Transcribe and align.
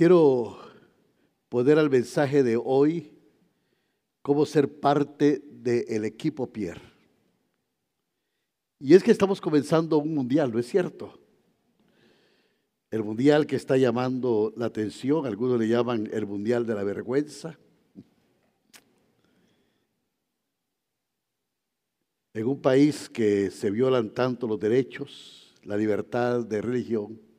quiero 0.00 0.56
poner 1.50 1.78
al 1.78 1.90
mensaje 1.90 2.42
de 2.42 2.56
hoy 2.56 3.12
cómo 4.22 4.46
ser 4.46 4.80
parte 4.80 5.42
del 5.44 6.06
equipo 6.06 6.50
Pierre. 6.50 6.80
Y 8.78 8.94
es 8.94 9.02
que 9.02 9.10
estamos 9.10 9.42
comenzando 9.42 9.98
un 9.98 10.14
mundial, 10.14 10.50
¿no 10.52 10.58
es 10.58 10.66
cierto? 10.66 11.20
El 12.90 13.04
mundial 13.04 13.46
que 13.46 13.56
está 13.56 13.76
llamando 13.76 14.54
la 14.56 14.64
atención, 14.64 15.26
algunos 15.26 15.58
le 15.58 15.68
llaman 15.68 16.08
el 16.10 16.24
mundial 16.24 16.64
de 16.64 16.74
la 16.74 16.82
vergüenza. 16.82 17.58
En 22.32 22.46
un 22.46 22.62
país 22.62 23.06
que 23.10 23.50
se 23.50 23.70
violan 23.70 24.14
tanto 24.14 24.46
los 24.46 24.58
derechos, 24.58 25.54
la 25.62 25.76
libertad 25.76 26.42
de 26.46 26.62
religión, 26.62 27.29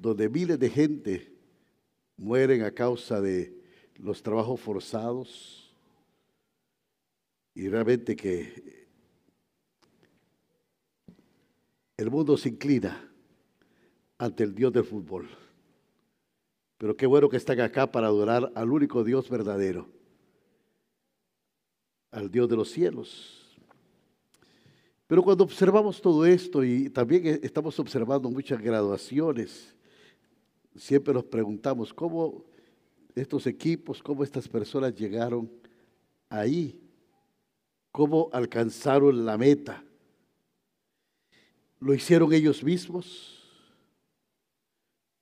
donde 0.00 0.30
miles 0.30 0.58
de 0.58 0.70
gente 0.70 1.32
mueren 2.16 2.62
a 2.62 2.70
causa 2.70 3.20
de 3.20 3.54
los 3.96 4.22
trabajos 4.22 4.58
forzados 4.58 5.76
y 7.54 7.68
realmente 7.68 8.16
que 8.16 8.88
el 11.98 12.10
mundo 12.10 12.38
se 12.38 12.48
inclina 12.48 13.12
ante 14.16 14.42
el 14.42 14.54
Dios 14.54 14.72
del 14.72 14.84
fútbol. 14.84 15.28
Pero 16.78 16.96
qué 16.96 17.04
bueno 17.04 17.28
que 17.28 17.36
están 17.36 17.60
acá 17.60 17.92
para 17.92 18.06
adorar 18.06 18.50
al 18.54 18.72
único 18.72 19.04
Dios 19.04 19.28
verdadero, 19.28 19.86
al 22.10 22.30
Dios 22.30 22.48
de 22.48 22.56
los 22.56 22.70
cielos. 22.70 23.58
Pero 25.06 25.22
cuando 25.22 25.44
observamos 25.44 26.00
todo 26.00 26.24
esto 26.24 26.64
y 26.64 26.88
también 26.88 27.40
estamos 27.42 27.78
observando 27.78 28.30
muchas 28.30 28.62
graduaciones, 28.62 29.74
siempre 30.76 31.12
nos 31.14 31.24
preguntamos 31.24 31.92
cómo 31.92 32.44
estos 33.14 33.46
equipos, 33.46 34.02
cómo 34.02 34.24
estas 34.24 34.48
personas 34.48 34.94
llegaron 34.94 35.50
ahí, 36.28 36.80
cómo 37.90 38.28
alcanzaron 38.32 39.24
la 39.24 39.36
meta. 39.36 39.82
¿Lo 41.80 41.94
hicieron 41.94 42.32
ellos 42.32 42.62
mismos? 42.62 43.38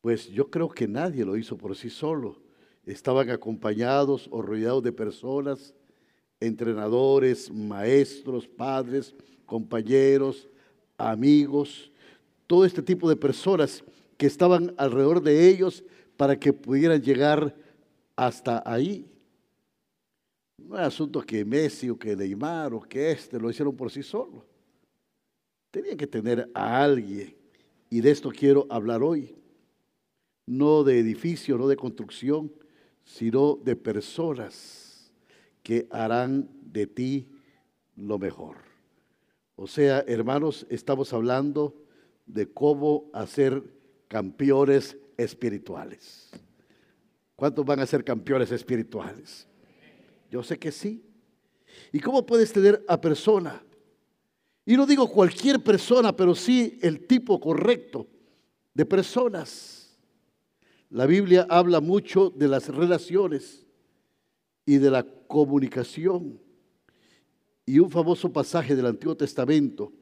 Pues 0.01 0.29
yo 0.29 0.51
creo 0.51 0.69
que 0.69 0.87
nadie 0.87 1.25
lo 1.25 1.37
hizo 1.37 1.57
por 1.57 1.77
sí 1.77 1.91
solo. 1.91 2.37
Estaban 2.85 3.31
acompañados 3.31 4.29
o 4.31 4.43
rodeados 4.43 4.83
de 4.83 4.93
personas, 4.93 5.75
entrenadores, 6.41 7.51
maestros, 7.51 8.47
padres, 8.47 9.15
compañeros, 9.45 10.49
amigos, 10.97 11.91
todo 12.47 12.65
este 12.65 12.83
tipo 12.83 13.09
de 13.09 13.17
personas 13.17 13.85
que 14.19 14.27
estaban 14.27 14.75
alrededor 14.77 15.23
de 15.23 15.49
ellos 15.49 15.83
para 16.17 16.39
que 16.39 16.53
pudieran 16.53 17.01
llegar 17.01 17.57
hasta 18.17 18.63
ahí. 18.67 19.09
No 20.59 20.77
es 20.77 20.83
asunto 20.83 21.23
que 21.23 21.45
Messi 21.45 21.89
o 21.89 21.97
que 21.97 22.17
Neymar 22.17 22.75
o 22.75 22.81
que 22.81 23.13
este 23.13 23.39
lo 23.39 23.49
hicieron 23.49 23.77
por 23.77 23.91
sí 23.91 24.03
solo. 24.03 24.45
Tenían 25.71 25.97
que 25.97 26.09
tener 26.09 26.51
a 26.53 26.83
alguien. 26.83 27.35
Y 27.89 28.01
de 28.01 28.11
esto 28.11 28.31
quiero 28.31 28.67
hablar 28.69 29.03
hoy. 29.03 29.37
No 30.47 30.83
de 30.83 30.99
edificio, 30.99 31.57
no 31.57 31.69
de 31.69 31.77
construcción, 31.77 32.53
sino 33.05 33.55
de 33.55 33.77
personas 33.77 35.13
que 35.63 35.87
harán 35.91 36.49
de 36.61 36.87
ti 36.89 37.29
lo 37.95 38.19
mejor. 38.19 38.57
O 39.55 39.67
sea, 39.69 40.01
hermanos, 40.09 40.67
estamos 40.71 41.13
hablando 41.13 41.75
de 42.27 42.51
cómo 42.51 43.11
hacer 43.13 43.78
campeones 44.09 44.97
espirituales. 45.17 46.31
¿Cuántos 47.37 47.65
van 47.65 47.81
a 47.81 47.87
ser 47.87 48.03
campeones 48.03 48.51
espirituales? 48.51 49.47
Yo 50.31 50.43
sé 50.43 50.59
que 50.59 50.73
sí. 50.73 51.05
¿Y 51.93 52.01
cómo 52.01 52.27
puedes 52.27 52.53
tener 52.53 52.85
a 52.89 53.01
persona? 53.01 53.63
Y 54.67 54.77
no 54.77 54.87
digo 54.87 55.09
cualquier 55.09 55.63
persona, 55.63 56.15
pero 56.15 56.35
sí 56.35 56.79
el 56.83 57.07
tipo 57.07 57.39
correcto 57.41 58.07
de 58.75 58.85
personas. 58.85 59.97
La 60.91 61.07
Biblia 61.07 61.47
habla 61.49 61.81
mucho 61.81 62.31
de 62.31 62.49
las 62.49 62.69
relaciones 62.69 63.67
y 64.67 64.79
de 64.79 64.91
la 64.91 65.05
comunicación. 65.27 66.41
Y 67.65 67.79
un 67.79 67.91
famoso 67.91 68.33
pasaje 68.33 68.75
del 68.75 68.87
Antiguo 68.87 69.17
Testamento 69.17 69.93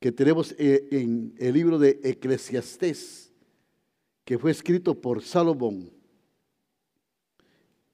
que 0.00 0.12
tenemos 0.12 0.54
eh, 0.58 0.88
en 0.90 1.34
el 1.38 1.54
libro 1.54 1.78
de 1.78 2.00
Eclesiastés, 2.02 3.32
que 4.24 4.38
fue 4.38 4.50
escrito 4.50 5.00
por 5.00 5.22
Salomón, 5.22 5.90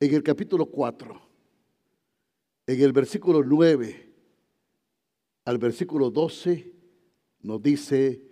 en 0.00 0.14
el 0.14 0.22
capítulo 0.22 0.66
4, 0.66 1.20
en 2.66 2.80
el 2.80 2.92
versículo 2.92 3.42
9 3.44 4.12
al 5.44 5.58
versículo 5.58 6.10
12, 6.10 6.72
nos 7.40 7.62
dice 7.62 8.22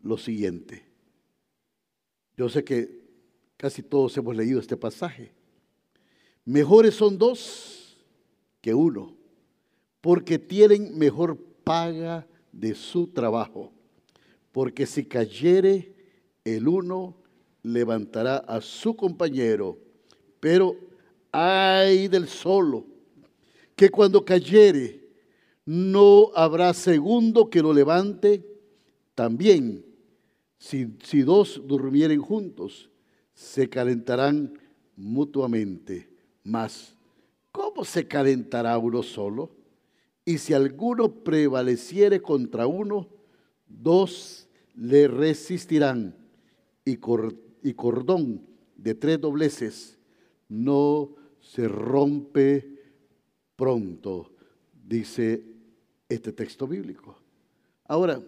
lo 0.00 0.16
siguiente. 0.16 0.84
Yo 2.36 2.48
sé 2.48 2.62
que 2.62 3.04
casi 3.56 3.82
todos 3.82 4.16
hemos 4.16 4.36
leído 4.36 4.60
este 4.60 4.76
pasaje. 4.76 5.32
Mejores 6.44 6.94
son 6.94 7.18
dos 7.18 7.98
que 8.60 8.74
uno, 8.74 9.16
porque 10.00 10.38
tienen 10.38 10.96
mejor 10.96 11.36
paga 11.64 12.26
de 12.52 12.74
su 12.74 13.08
trabajo, 13.08 13.72
porque 14.52 14.86
si 14.86 15.04
cayere 15.04 15.94
el 16.44 16.68
uno, 16.68 17.16
levantará 17.62 18.38
a 18.38 18.60
su 18.60 18.96
compañero, 18.96 19.78
pero 20.40 20.76
ay 21.32 22.08
del 22.08 22.28
solo, 22.28 22.86
que 23.76 23.90
cuando 23.90 24.24
cayere 24.24 25.04
no 25.64 26.30
habrá 26.34 26.72
segundo 26.72 27.50
que 27.50 27.60
lo 27.60 27.72
levante, 27.72 28.44
también 29.14 29.84
si, 30.58 30.96
si 31.04 31.22
dos 31.22 31.62
durmieren 31.64 32.20
juntos, 32.20 32.90
se 33.34 33.68
calentarán 33.68 34.58
mutuamente. 34.96 36.08
Mas, 36.42 36.94
¿cómo 37.52 37.84
se 37.84 38.06
calentará 38.06 38.76
uno 38.78 39.02
solo? 39.02 39.50
Y 40.28 40.36
si 40.36 40.52
alguno 40.52 41.10
prevaleciere 41.24 42.20
contra 42.20 42.66
uno, 42.66 43.08
dos 43.66 44.46
le 44.74 45.08
resistirán. 45.08 46.14
Y, 46.84 46.98
cordón 46.98 48.46
de 48.76 48.94
tres 48.94 49.18
dobleces 49.22 49.98
no 50.46 51.14
se 51.40 51.66
rompe 51.66 52.78
pronto, 53.56 54.34
dice 54.86 55.42
este 56.10 56.34
texto 56.34 56.66
bíblico. 56.66 57.16
Ahora, 57.84 58.20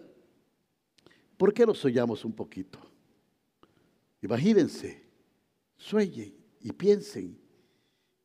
¿por 1.37 1.53
qué 1.53 1.67
no 1.67 1.75
soñamos 1.75 2.25
un 2.25 2.33
poquito? 2.33 2.79
Imagínense, 4.23 5.03
sueñen 5.77 6.33
y 6.61 6.71
piensen. 6.71 7.37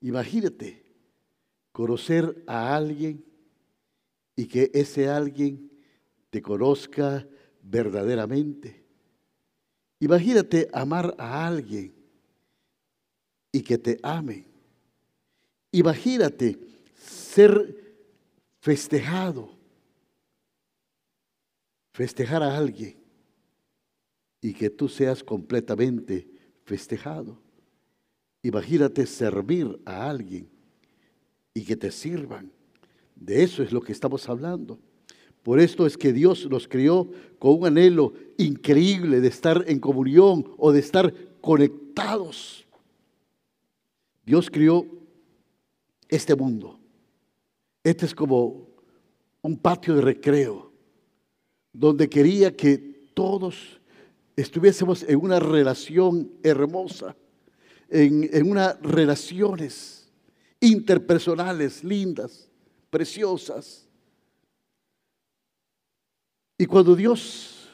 Imagínate 0.01 0.83
conocer 1.73 2.43
a 2.47 2.75
alguien 2.75 3.36
y 4.37 4.47
que 4.47 4.71
ese 4.75 5.09
alguien 5.09 5.71
te 6.31 6.43
conozca 6.43 7.27
verdaderamente. 7.63 8.85
Imagínate 9.99 10.69
amar 10.73 11.15
a 11.19 11.47
alguien 11.47 11.95
y 13.51 13.63
que 13.63 13.79
te 13.79 13.99
ame. 14.03 14.47
Imagínate 15.73 16.59
ser 16.95 17.85
festejado, 18.61 19.57
festejar 21.93 22.43
a 22.43 22.57
alguien 22.57 22.97
y 24.43 24.53
que 24.53 24.69
tú 24.69 24.89
seas 24.89 25.25
completamente 25.25 26.29
festejado. 26.65 27.41
Imagínate 28.43 29.07
servir 29.07 29.81
a 29.87 30.09
alguien 30.09 30.49
y 31.55 31.65
que 31.65 31.77
te 31.77 31.91
sirvan. 31.91 32.56
De 33.17 33.43
eso 33.43 33.63
es 33.63 33.73
lo 33.73 33.81
que 33.81 33.93
estamos 33.93 34.29
hablando. 34.29 34.79
Por 35.43 35.59
esto 35.59 35.87
es 35.87 35.97
que 35.97 36.13
Dios 36.13 36.49
nos 36.51 36.69
crió 36.69 37.11
con 37.39 37.61
un 37.61 37.67
anhelo 37.67 38.13
increíble 38.37 39.21
de 39.21 39.29
estar 39.29 39.65
en 39.67 39.81
comunión 39.81 40.45
o 40.59 40.71
de 40.71 40.81
estar 40.81 41.13
conectados. 41.41 42.67
Dios 44.25 44.51
crió 44.51 44.87
este 46.09 46.35
mundo. 46.35 46.79
Este 47.83 48.07
es 48.07 48.15
como 48.15 48.69
un 49.41 49.57
patio 49.57 49.95
de 49.95 50.03
recreo, 50.03 50.73
donde 51.73 52.09
quería 52.09 52.55
que 52.55 52.79
todos 53.15 53.81
estuviésemos 54.35 55.05
en 55.05 55.17
una 55.17 55.39
relación 55.39 56.33
hermosa, 56.43 57.17
en, 57.89 58.29
en 58.33 58.51
unas 58.51 58.81
relaciones 58.83 60.13
interpersonales 60.61 61.85
lindas 61.85 62.46
preciosas. 62.91 63.89
Y 66.59 66.67
cuando 66.67 66.95
Dios 66.95 67.71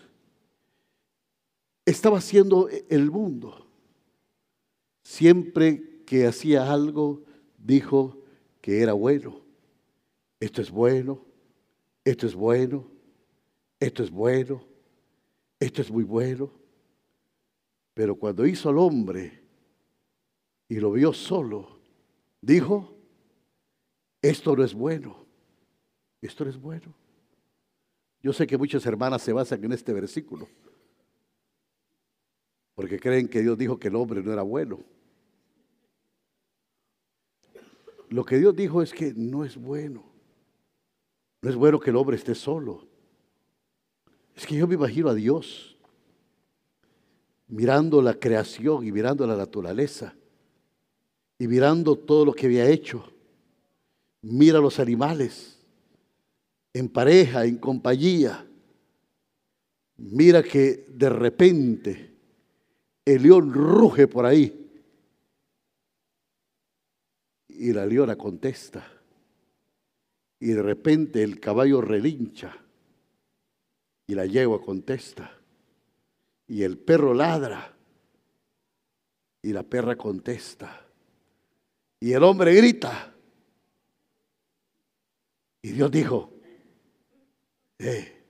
estaba 1.85 2.19
haciendo 2.19 2.69
el 2.89 3.11
mundo, 3.11 3.67
siempre 5.03 6.03
que 6.05 6.27
hacía 6.27 6.73
algo, 6.73 7.23
dijo 7.59 8.19
que 8.61 8.81
era 8.81 8.93
bueno. 8.93 9.41
Esto 10.41 10.61
es 10.61 10.71
bueno, 10.71 11.25
esto 12.05 12.27
es 12.27 12.35
bueno, 12.35 12.91
esto 13.79 14.03
es 14.03 14.11
bueno, 14.11 14.65
esto 15.61 15.83
es 15.83 15.91
muy 15.91 16.05
bueno. 16.05 16.51
Pero 17.95 18.17
cuando 18.17 18.47
hizo 18.47 18.69
al 18.69 18.79
hombre 18.79 19.43
y 20.69 20.77
lo 20.77 20.93
vio 20.93 21.13
solo, 21.13 21.79
dijo, 22.41 22.92
esto 24.23 24.57
no 24.57 24.65
es 24.65 24.73
bueno, 24.73 25.27
esto 26.21 26.45
no 26.45 26.51
es 26.51 26.61
bueno. 26.61 26.95
Yo 28.23 28.33
sé 28.33 28.47
que 28.47 28.57
muchas 28.57 28.87
hermanas 28.87 29.21
se 29.23 29.33
basan 29.33 29.63
en 29.65 29.73
este 29.73 29.93
versículo, 29.93 30.49
porque 32.75 32.99
creen 32.99 33.29
que 33.29 33.43
Dios 33.43 33.59
dijo 33.59 33.79
que 33.79 33.89
el 33.89 33.97
hombre 33.97 34.23
no 34.23 34.33
era 34.33 34.43
bueno. 34.43 34.79
Lo 38.09 38.25
que 38.25 38.39
Dios 38.39 38.55
dijo 38.55 38.83
es 38.83 38.93
que 38.93 39.13
no 39.15 39.45
es 39.45 39.57
bueno. 39.57 40.05
No 41.41 41.51
es 41.51 41.57
bueno 41.57 41.81
que 41.81 41.91
el 41.91 41.97
hombre 41.97 42.17
esté 42.17 42.35
solo. 42.35 42.87
Es 44.37 44.47
que 44.47 44.55
yo 44.55 44.69
me 44.69 44.75
imagino 44.75 45.09
a 45.09 45.15
Dios 45.15 45.77
mirando 47.49 48.01
la 48.01 48.15
creación 48.15 48.87
y 48.87 48.93
mirando 48.93 49.27
la 49.27 49.37
naturaleza 49.37 50.15
y 51.39 51.49
mirando 51.49 51.97
todo 51.97 52.25
lo 52.25 52.33
que 52.33 52.47
había 52.47 52.69
hecho. 52.69 53.13
Mira 54.23 54.61
los 54.61 54.79
animales 54.79 55.59
en 56.73 56.89
pareja, 56.89 57.45
en 57.45 57.59
compañía. 57.59 58.47
Mira 59.97 60.43
que 60.43 60.87
de 60.89 61.09
repente 61.11 62.15
el 63.05 63.23
león 63.23 63.53
ruge 63.53 64.07
por 64.07 64.25
ahí 64.25 64.63
y 67.49 67.73
la 67.73 67.85
leona 67.87 68.17
contesta. 68.17 68.87
Y 70.41 70.49
de 70.49 70.63
repente 70.63 71.23
el 71.23 71.39
caballo 71.39 71.81
relincha 71.81 72.57
y 74.07 74.15
la 74.15 74.27
yegua 74.27 74.61
contesta. 74.61 75.39
Y 76.49 76.63
el 76.63 76.79
perro 76.79 77.15
ladra 77.15 77.77
y 79.43 79.53
la 79.53 79.63
perra 79.63 79.97
contesta. 79.97 80.87
Y 82.01 82.13
el 82.13 82.23
hombre 82.23 82.55
grita. 82.55 83.12
Y 85.63 85.71
Dios 85.71 85.91
dijo, 85.93 86.33
eh, 87.79 88.21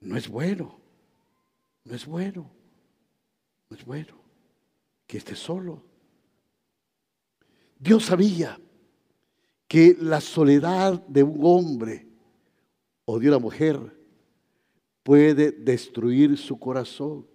no 0.00 0.16
es 0.16 0.28
bueno, 0.28 0.80
no 1.84 1.94
es 1.94 2.04
bueno, 2.04 2.50
no 3.70 3.76
es 3.76 3.84
bueno 3.84 4.14
que 5.06 5.18
esté 5.18 5.36
solo. 5.36 5.84
Dios 7.78 8.06
sabía 8.06 8.58
que 9.68 9.96
la 10.00 10.20
soledad 10.20 11.00
de 11.06 11.22
un 11.22 11.38
hombre 11.42 12.06
o 13.04 13.18
de 13.20 13.28
una 13.28 13.38
mujer 13.38 13.78
puede 15.04 15.52
destruir 15.52 16.36
su 16.36 16.58
corazón. 16.58 17.26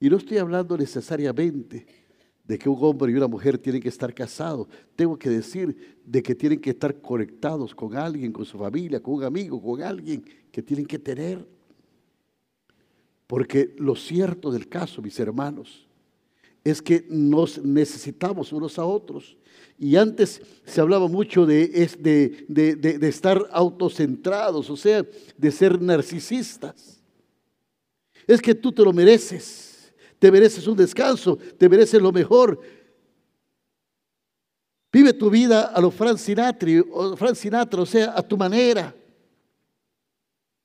Y 0.00 0.08
no 0.08 0.16
estoy 0.16 0.38
hablando 0.38 0.76
necesariamente 0.76 2.05
de 2.46 2.58
que 2.58 2.68
un 2.68 2.78
hombre 2.80 3.10
y 3.10 3.14
una 3.14 3.26
mujer 3.26 3.58
tienen 3.58 3.82
que 3.82 3.88
estar 3.88 4.14
casados. 4.14 4.68
Tengo 4.94 5.18
que 5.18 5.28
decir 5.28 5.96
de 6.04 6.22
que 6.22 6.34
tienen 6.34 6.60
que 6.60 6.70
estar 6.70 7.00
conectados 7.00 7.74
con 7.74 7.96
alguien, 7.96 8.32
con 8.32 8.44
su 8.44 8.58
familia, 8.58 9.02
con 9.02 9.14
un 9.14 9.24
amigo, 9.24 9.60
con 9.60 9.82
alguien 9.82 10.24
que 10.52 10.62
tienen 10.62 10.86
que 10.86 10.98
tener. 10.98 11.46
Porque 13.26 13.74
lo 13.78 13.96
cierto 13.96 14.52
del 14.52 14.68
caso, 14.68 15.02
mis 15.02 15.18
hermanos, 15.18 15.86
es 16.62 16.80
que 16.80 17.04
nos 17.08 17.62
necesitamos 17.62 18.52
unos 18.52 18.78
a 18.78 18.84
otros. 18.84 19.36
Y 19.78 19.96
antes 19.96 20.40
se 20.64 20.80
hablaba 20.80 21.08
mucho 21.08 21.46
de, 21.46 21.68
de, 21.98 22.76
de, 22.76 23.08
estar 23.08 23.44
autocentrados, 23.50 24.70
o 24.70 24.76
sea, 24.76 25.04
de 25.36 25.50
ser 25.50 25.80
narcisistas. 25.80 27.00
Es 28.26 28.40
que 28.40 28.54
tú 28.54 28.72
te 28.72 28.82
lo 28.82 28.92
mereces, 28.92 29.75
te 30.18 30.30
mereces 30.30 30.66
un 30.66 30.76
descanso, 30.76 31.36
te 31.36 31.68
mereces 31.68 32.00
lo 32.00 32.12
mejor. 32.12 32.60
Vive 34.92 35.12
tu 35.12 35.28
vida 35.28 35.66
a 35.66 35.80
lo 35.80 35.90
Frank 35.90 36.16
Sinatra, 36.16 36.70
o, 36.90 37.16
Frank 37.16 37.34
Sinatra, 37.34 37.82
o 37.82 37.86
sea, 37.86 38.14
a 38.16 38.22
tu 38.22 38.36
manera. 38.36 38.94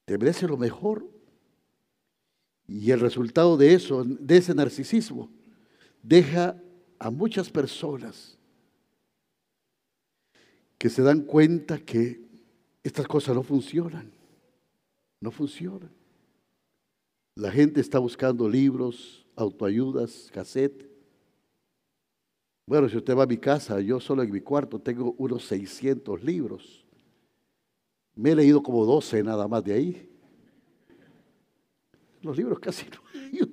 Te 0.05 0.17
mereces 0.17 0.49
lo 0.49 0.57
mejor. 0.57 1.05
Y 2.67 2.91
el 2.91 3.01
resultado 3.01 3.57
de 3.57 3.73
eso, 3.73 4.05
de 4.05 4.37
ese 4.37 4.55
narcisismo, 4.55 5.29
deja 6.01 6.55
a 6.97 7.09
muchas 7.09 7.49
personas 7.49 8.37
que 10.77 10.89
se 10.89 11.01
dan 11.01 11.21
cuenta 11.21 11.77
que 11.79 12.21
estas 12.83 13.07
cosas 13.07 13.35
no 13.35 13.43
funcionan, 13.43 14.11
no 15.19 15.29
funcionan. 15.29 15.91
La 17.35 17.51
gente 17.51 17.81
está 17.81 17.99
buscando 17.99 18.47
libros, 18.47 19.20
autoayudas, 19.41 20.29
cassette. 20.31 20.89
Bueno, 22.65 22.87
si 22.87 22.97
usted 22.97 23.15
va 23.15 23.23
a 23.23 23.27
mi 23.27 23.37
casa, 23.37 23.81
yo 23.81 23.99
solo 23.99 24.23
en 24.23 24.31
mi 24.31 24.41
cuarto 24.41 24.79
tengo 24.79 25.13
unos 25.17 25.45
600 25.45 26.23
libros. 26.23 26.85
Me 28.15 28.31
he 28.31 28.35
leído 28.35 28.61
como 28.61 28.85
12 28.85 29.23
nada 29.23 29.47
más 29.47 29.63
de 29.63 29.73
ahí. 29.73 30.09
Los 32.21 32.37
libros 32.37 32.59
casi 32.59 32.85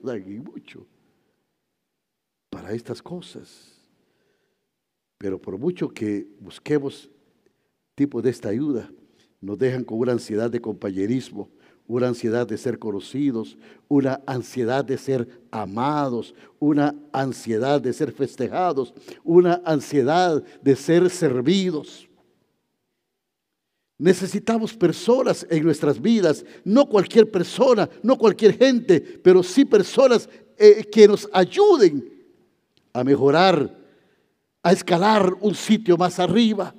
no 0.02 0.10
ayudan 0.10 0.44
mucho 0.44 0.86
para 2.50 2.72
estas 2.72 3.02
cosas. 3.02 3.74
Pero 5.16 5.40
por 5.40 5.58
mucho 5.58 5.88
que 5.88 6.28
busquemos 6.38 7.10
tipo 7.94 8.22
de 8.22 8.30
esta 8.30 8.50
ayuda 8.50 8.88
nos 9.40 9.58
dejan 9.58 9.84
con 9.84 9.98
una 9.98 10.12
ansiedad 10.12 10.50
de 10.50 10.60
compañerismo, 10.60 11.50
una 11.88 12.08
ansiedad 12.08 12.46
de 12.46 12.58
ser 12.58 12.78
conocidos, 12.78 13.56
una 13.88 14.20
ansiedad 14.26 14.84
de 14.84 14.98
ser 14.98 15.26
amados, 15.50 16.34
una 16.60 16.94
ansiedad 17.12 17.80
de 17.80 17.94
ser 17.94 18.12
festejados, 18.12 18.92
una 19.24 19.62
ansiedad 19.64 20.44
de 20.62 20.76
ser 20.76 21.08
servidos. 21.08 22.06
Necesitamos 23.96 24.74
personas 24.74 25.46
en 25.48 25.64
nuestras 25.64 26.00
vidas, 26.00 26.44
no 26.62 26.86
cualquier 26.86 27.28
persona, 27.30 27.88
no 28.02 28.16
cualquier 28.16 28.56
gente, 28.56 29.00
pero 29.00 29.42
sí 29.42 29.64
personas 29.64 30.28
eh, 30.58 30.84
que 30.92 31.08
nos 31.08 31.28
ayuden 31.32 32.06
a 32.92 33.02
mejorar, 33.02 33.76
a 34.62 34.72
escalar 34.72 35.34
un 35.40 35.54
sitio 35.54 35.96
más 35.96 36.18
arriba 36.18 36.74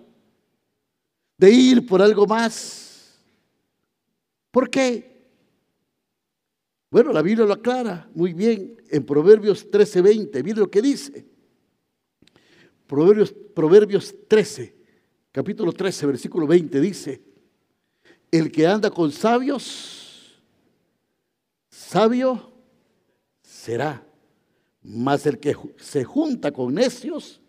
de 1.35 1.49
ir 1.49 1.85
por 1.87 1.99
algo 1.99 2.27
más. 2.27 2.88
¿Por 4.51 4.69
qué? 4.69 5.19
Bueno, 6.91 7.13
la 7.13 7.21
Biblia 7.21 7.45
lo 7.45 7.53
aclara 7.53 8.09
muy 8.15 8.33
bien 8.33 8.81
en 8.89 9.05
Proverbios 9.05 9.69
13:20. 9.69 10.43
Mire 10.43 10.59
lo 10.59 10.71
que 10.71 10.81
dice. 10.81 11.25
Proverbios, 12.87 13.31
Proverbios 13.31 14.15
13, 14.27 14.75
capítulo 15.31 15.71
13, 15.71 16.07
versículo 16.07 16.47
20 16.47 16.81
dice, 16.81 17.21
el 18.31 18.51
que 18.51 18.65
anda 18.65 18.89
con 18.89 19.11
sabios, 19.11 20.41
sabio 21.69 22.51
será, 23.43 24.03
mas 24.81 25.27
el 25.27 25.37
que 25.37 25.55
se 25.77 26.03
junta 26.03 26.51
con 26.51 26.73
necios 26.73 27.39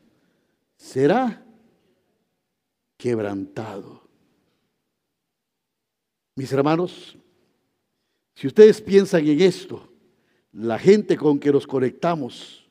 será 0.76 1.42
quebrantado. 2.98 3.99
Mis 6.40 6.50
hermanos, 6.54 7.18
si 8.34 8.46
ustedes 8.46 8.80
piensan 8.80 9.26
en 9.28 9.42
esto, 9.42 9.92
la 10.52 10.78
gente 10.78 11.14
con 11.14 11.38
que 11.38 11.52
nos 11.52 11.66
conectamos 11.66 12.66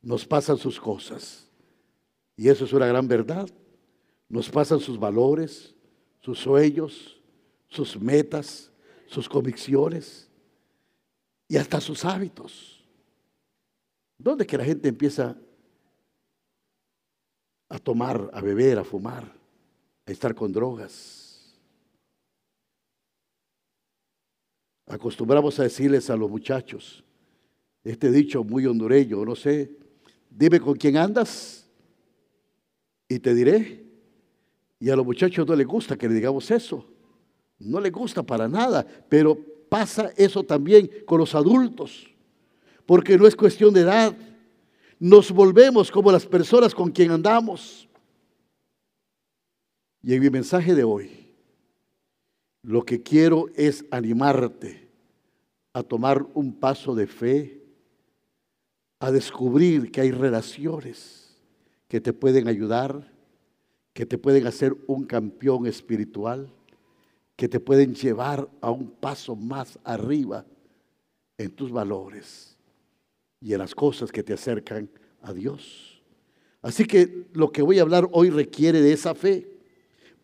nos 0.00 0.24
pasan 0.24 0.56
sus 0.58 0.78
cosas. 0.78 1.50
Y 2.36 2.48
eso 2.48 2.64
es 2.64 2.72
una 2.72 2.86
gran 2.86 3.08
verdad. 3.08 3.50
Nos 4.28 4.48
pasan 4.48 4.78
sus 4.78 4.96
valores, 4.96 5.74
sus 6.20 6.38
sueños, 6.38 7.20
sus 7.66 8.00
metas, 8.00 8.70
sus 9.08 9.28
convicciones 9.28 10.30
y 11.48 11.56
hasta 11.56 11.80
sus 11.80 12.04
hábitos. 12.04 12.86
¿Dónde 14.16 14.46
que 14.46 14.56
la 14.56 14.64
gente 14.64 14.88
empieza 14.88 15.36
a 17.68 17.78
tomar, 17.80 18.30
a 18.32 18.40
beber, 18.40 18.78
a 18.78 18.84
fumar? 18.84 19.34
a 20.06 20.12
estar 20.12 20.32
con 20.32 20.52
drogas. 20.52 21.23
Acostumbramos 24.86 25.58
a 25.58 25.62
decirles 25.62 26.10
a 26.10 26.16
los 26.16 26.30
muchachos, 26.30 27.02
este 27.82 28.10
dicho 28.10 28.44
muy 28.44 28.66
hondureño, 28.66 29.24
no 29.24 29.34
sé, 29.34 29.76
dime 30.30 30.60
con 30.60 30.74
quién 30.74 30.96
andas 30.96 31.70
y 33.08 33.18
te 33.18 33.34
diré. 33.34 33.84
Y 34.78 34.90
a 34.90 34.96
los 34.96 35.06
muchachos 35.06 35.46
no 35.46 35.54
les 35.54 35.66
gusta 35.66 35.96
que 35.96 36.08
le 36.08 36.14
digamos 36.14 36.50
eso, 36.50 36.86
no 37.58 37.80
les 37.80 37.92
gusta 37.92 38.22
para 38.22 38.46
nada, 38.48 38.86
pero 39.08 39.38
pasa 39.68 40.12
eso 40.16 40.42
también 40.42 40.90
con 41.06 41.18
los 41.18 41.34
adultos, 41.34 42.06
porque 42.84 43.16
no 43.16 43.26
es 43.26 43.34
cuestión 43.34 43.72
de 43.72 43.80
edad, 43.80 44.14
nos 44.98 45.30
volvemos 45.30 45.90
como 45.90 46.12
las 46.12 46.26
personas 46.26 46.74
con 46.74 46.90
quien 46.90 47.10
andamos. 47.10 47.88
Y 50.02 50.14
en 50.14 50.20
mi 50.20 50.28
mensaje 50.28 50.74
de 50.74 50.84
hoy, 50.84 51.23
lo 52.64 52.82
que 52.82 53.02
quiero 53.02 53.46
es 53.54 53.84
animarte 53.90 54.88
a 55.74 55.82
tomar 55.82 56.26
un 56.32 56.54
paso 56.54 56.94
de 56.94 57.06
fe, 57.06 57.62
a 59.00 59.12
descubrir 59.12 59.92
que 59.92 60.00
hay 60.00 60.10
relaciones 60.10 61.36
que 61.88 62.00
te 62.00 62.14
pueden 62.14 62.48
ayudar, 62.48 63.12
que 63.92 64.06
te 64.06 64.16
pueden 64.16 64.46
hacer 64.46 64.74
un 64.86 65.04
campeón 65.04 65.66
espiritual, 65.66 66.50
que 67.36 67.48
te 67.48 67.60
pueden 67.60 67.94
llevar 67.94 68.48
a 68.62 68.70
un 68.70 68.88
paso 68.88 69.36
más 69.36 69.78
arriba 69.84 70.46
en 71.36 71.50
tus 71.50 71.70
valores 71.70 72.56
y 73.40 73.52
en 73.52 73.58
las 73.58 73.74
cosas 73.74 74.10
que 74.10 74.22
te 74.22 74.32
acercan 74.32 74.88
a 75.20 75.34
Dios. 75.34 76.02
Así 76.62 76.86
que 76.86 77.26
lo 77.34 77.52
que 77.52 77.60
voy 77.60 77.78
a 77.78 77.82
hablar 77.82 78.08
hoy 78.12 78.30
requiere 78.30 78.80
de 78.80 78.94
esa 78.94 79.14
fe 79.14 79.53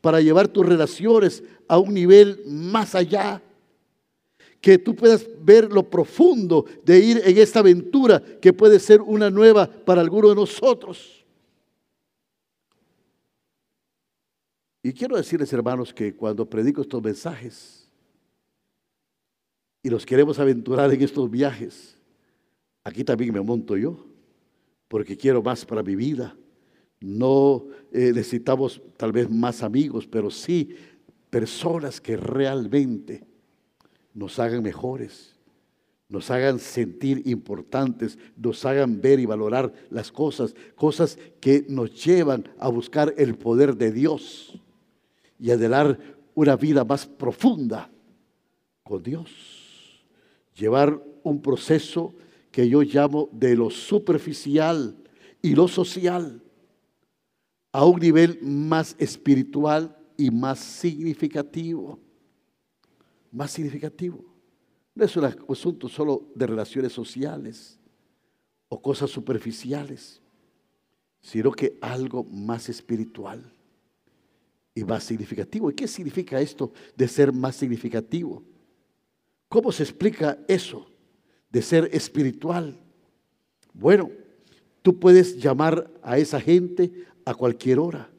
para 0.01 0.21
llevar 0.21 0.49
tus 0.49 0.67
relaciones 0.67 1.43
a 1.69 1.79
un 1.79 1.95
nivel 1.95 2.43
más 2.47 2.95
allá. 2.95 3.43
Que 4.61 4.77
tú 4.77 4.95
puedas 4.95 5.27
ver 5.41 5.73
lo 5.73 5.89
profundo 5.89 6.67
de 6.85 6.99
ir 6.99 7.23
en 7.25 7.39
esta 7.39 7.61
aventura 7.61 8.23
que 8.41 8.53
puede 8.53 8.79
ser 8.79 9.01
una 9.01 9.31
nueva 9.31 9.67
para 9.67 10.01
alguno 10.01 10.29
de 10.29 10.35
nosotros. 10.35 11.25
Y 14.83 14.93
quiero 14.93 15.17
decirles, 15.17 15.53
hermanos, 15.53 15.93
que 15.93 16.15
cuando 16.15 16.49
predico 16.49 16.81
estos 16.81 17.03
mensajes 17.03 17.89
y 19.83 19.91
los 19.91 20.07
queremos 20.07 20.39
aventurar 20.39 20.93
en 20.93 21.03
estos 21.03 21.31
viajes, 21.31 21.97
aquí 22.85 23.05
también 23.05 23.33
me 23.33 23.41
monto 23.41 23.77
yo, 23.77 24.07
porque 24.89 25.17
quiero 25.17 25.43
más 25.43 25.65
para 25.65 25.83
mi 25.83 25.97
vida. 25.97 26.35
No 27.01 27.67
eh, 27.93 28.13
necesitamos 28.15 28.83
tal 28.97 29.13
vez 29.13 29.31
más 29.31 29.63
amigos, 29.63 30.07
pero 30.07 30.31
sí 30.31 30.75
personas 31.31 32.01
que 32.01 32.17
realmente 32.17 33.25
nos 34.13 34.39
hagan 34.39 34.63
mejores, 34.63 35.37
nos 36.09 36.31
hagan 36.31 36.59
sentir 36.59 37.23
importantes, 37.25 38.19
nos 38.37 38.65
hagan 38.67 39.01
ver 39.01 39.21
y 39.21 39.27
valorar 39.27 39.73
las 39.91 40.13
cosas, 40.13 40.55
cosas 40.75 41.19
que 41.41 41.65
nos 41.69 42.05
llevan 42.05 42.49
a 42.59 42.69
buscar 42.69 43.15
el 43.17 43.37
poder 43.37 43.77
de 43.77 43.93
Dios 43.93 44.61
y 45.39 45.53
a 45.53 45.57
dar 45.57 45.99
una 46.35 46.57
vida 46.57 46.85
más 46.85 47.07
profunda 47.07 47.91
con 48.83 49.03
Dios. 49.03 49.31
Llevar 50.55 51.03
un 51.23 51.41
proceso 51.41 52.13
que 52.51 52.69
yo 52.69 52.83
llamo 52.83 53.31
de 53.33 53.57
lo 53.57 53.71
superficial 53.71 54.97
y 55.41 55.55
lo 55.55 55.69
social 55.69 56.43
a 57.73 57.85
un 57.85 58.01
nivel 58.01 58.39
más 58.43 58.97
espiritual 58.99 59.97
y 60.17 60.31
más 60.31 60.59
significativo. 60.59 61.99
Más 63.31 63.51
significativo. 63.51 64.25
No 64.95 65.05
es 65.05 65.17
un 65.17 65.25
asunto 65.25 65.89
solo 65.89 66.31
de 66.35 66.47
relaciones 66.47 66.93
sociales 66.93 67.79
o 68.69 68.81
cosas 68.81 69.11
superficiales, 69.11 70.21
sino 71.21 71.53
que 71.53 71.79
algo 71.81 72.25
más 72.25 72.69
espiritual 72.69 73.53
y 74.75 74.85
más 74.85 75.05
significativo. 75.05 75.71
¿Y 75.71 75.75
qué 75.75 75.87
significa 75.87 76.41
esto 76.41 76.73
de 76.97 77.07
ser 77.07 77.33
más 77.33 77.57
significativo? 77.57 78.43
¿Cómo 79.49 79.73
se 79.73 79.83
explica 79.83 80.39
eso 80.49 80.87
de 81.51 81.63
ser 81.63 81.89
espiritual? 81.93 82.81
Bueno, 83.73 84.11
tú 84.83 84.99
puedes 84.99 85.37
llamar 85.39 85.91
a 86.03 86.19
esa 86.19 86.41
gente 86.41 87.07
a 87.25 87.35
cualquier 87.35 87.79
hora. 87.79 88.11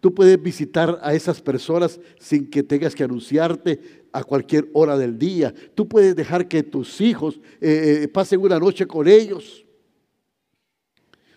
Tú 0.00 0.14
puedes 0.14 0.40
visitar 0.40 0.98
a 1.02 1.12
esas 1.12 1.42
personas 1.42 1.98
sin 2.20 2.48
que 2.48 2.62
tengas 2.62 2.94
que 2.94 3.02
anunciarte 3.02 4.06
a 4.12 4.22
cualquier 4.22 4.68
hora 4.72 4.96
del 4.96 5.18
día. 5.18 5.52
Tú 5.74 5.88
puedes 5.88 6.14
dejar 6.14 6.46
que 6.46 6.62
tus 6.62 7.00
hijos 7.00 7.40
eh, 7.60 8.02
eh, 8.02 8.08
pasen 8.08 8.40
una 8.40 8.58
noche 8.58 8.86
con 8.86 9.08
ellos. 9.08 9.64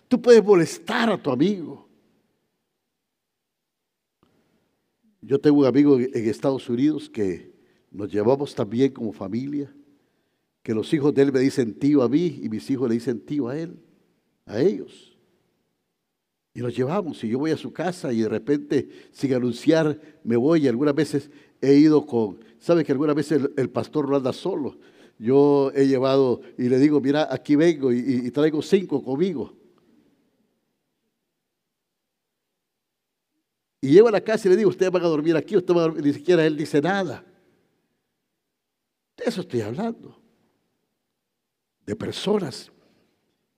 Tú 0.06 0.20
puedes 0.22 0.44
molestar 0.44 1.10
a 1.10 1.20
tu 1.20 1.30
amigo. 1.30 1.88
Yo 5.20 5.40
tengo 5.40 5.60
un 5.60 5.66
amigo 5.66 5.98
en 5.98 6.28
Estados 6.28 6.68
Unidos 6.68 7.08
que 7.08 7.52
nos 7.90 8.12
llevamos 8.12 8.54
también 8.54 8.92
como 8.92 9.12
familia, 9.12 9.72
que 10.62 10.74
los 10.74 10.92
hijos 10.92 11.14
de 11.14 11.22
él 11.22 11.32
me 11.32 11.40
dicen 11.40 11.78
tío 11.78 12.02
a 12.02 12.08
mí 12.08 12.40
y 12.42 12.48
mis 12.48 12.68
hijos 12.70 12.88
le 12.88 12.94
dicen 12.94 13.20
tío 13.24 13.48
a 13.48 13.58
él, 13.58 13.76
a 14.46 14.60
ellos. 14.60 15.11
Y 16.54 16.60
nos 16.60 16.76
llevamos, 16.76 17.24
y 17.24 17.28
yo 17.28 17.38
voy 17.38 17.50
a 17.50 17.56
su 17.56 17.72
casa 17.72 18.12
y 18.12 18.20
de 18.20 18.28
repente, 18.28 18.88
sin 19.10 19.32
anunciar, 19.32 19.98
me 20.22 20.36
voy. 20.36 20.64
Y 20.64 20.68
algunas 20.68 20.94
veces 20.94 21.30
he 21.62 21.74
ido 21.74 22.04
con, 22.04 22.40
¿sabe 22.58 22.84
que 22.84 22.92
algunas 22.92 23.16
veces 23.16 23.48
el, 23.56 23.70
pastor 23.70 24.08
no 24.08 24.16
anda 24.16 24.34
solo? 24.34 24.76
Yo 25.18 25.72
he 25.74 25.86
llevado 25.86 26.42
y 26.58 26.68
le 26.68 26.78
digo, 26.78 27.00
mira, 27.00 27.26
aquí 27.30 27.56
vengo 27.56 27.90
y, 27.90 28.30
traigo 28.30 28.60
cinco 28.60 29.02
conmigo. 29.02 29.56
Y 33.80 33.88
llego 33.88 34.08
a 34.08 34.12
la 34.12 34.20
casa 34.20 34.46
y 34.46 34.50
le 34.50 34.56
digo, 34.58 34.68
ustedes 34.68 34.92
van 34.92 35.02
a 35.02 35.08
dormir 35.08 35.36
aquí, 35.36 35.56
usted 35.56 35.74
va 35.74 35.78
a 35.78 35.82
dormir, 35.84 36.04
ni 36.04 36.12
siquiera 36.12 36.44
él 36.44 36.56
dice 36.56 36.82
nada. 36.82 37.24
De 39.16 39.24
eso 39.24 39.40
estoy 39.40 39.62
hablando. 39.62 40.20
De 41.86 41.96
personas 41.96 42.70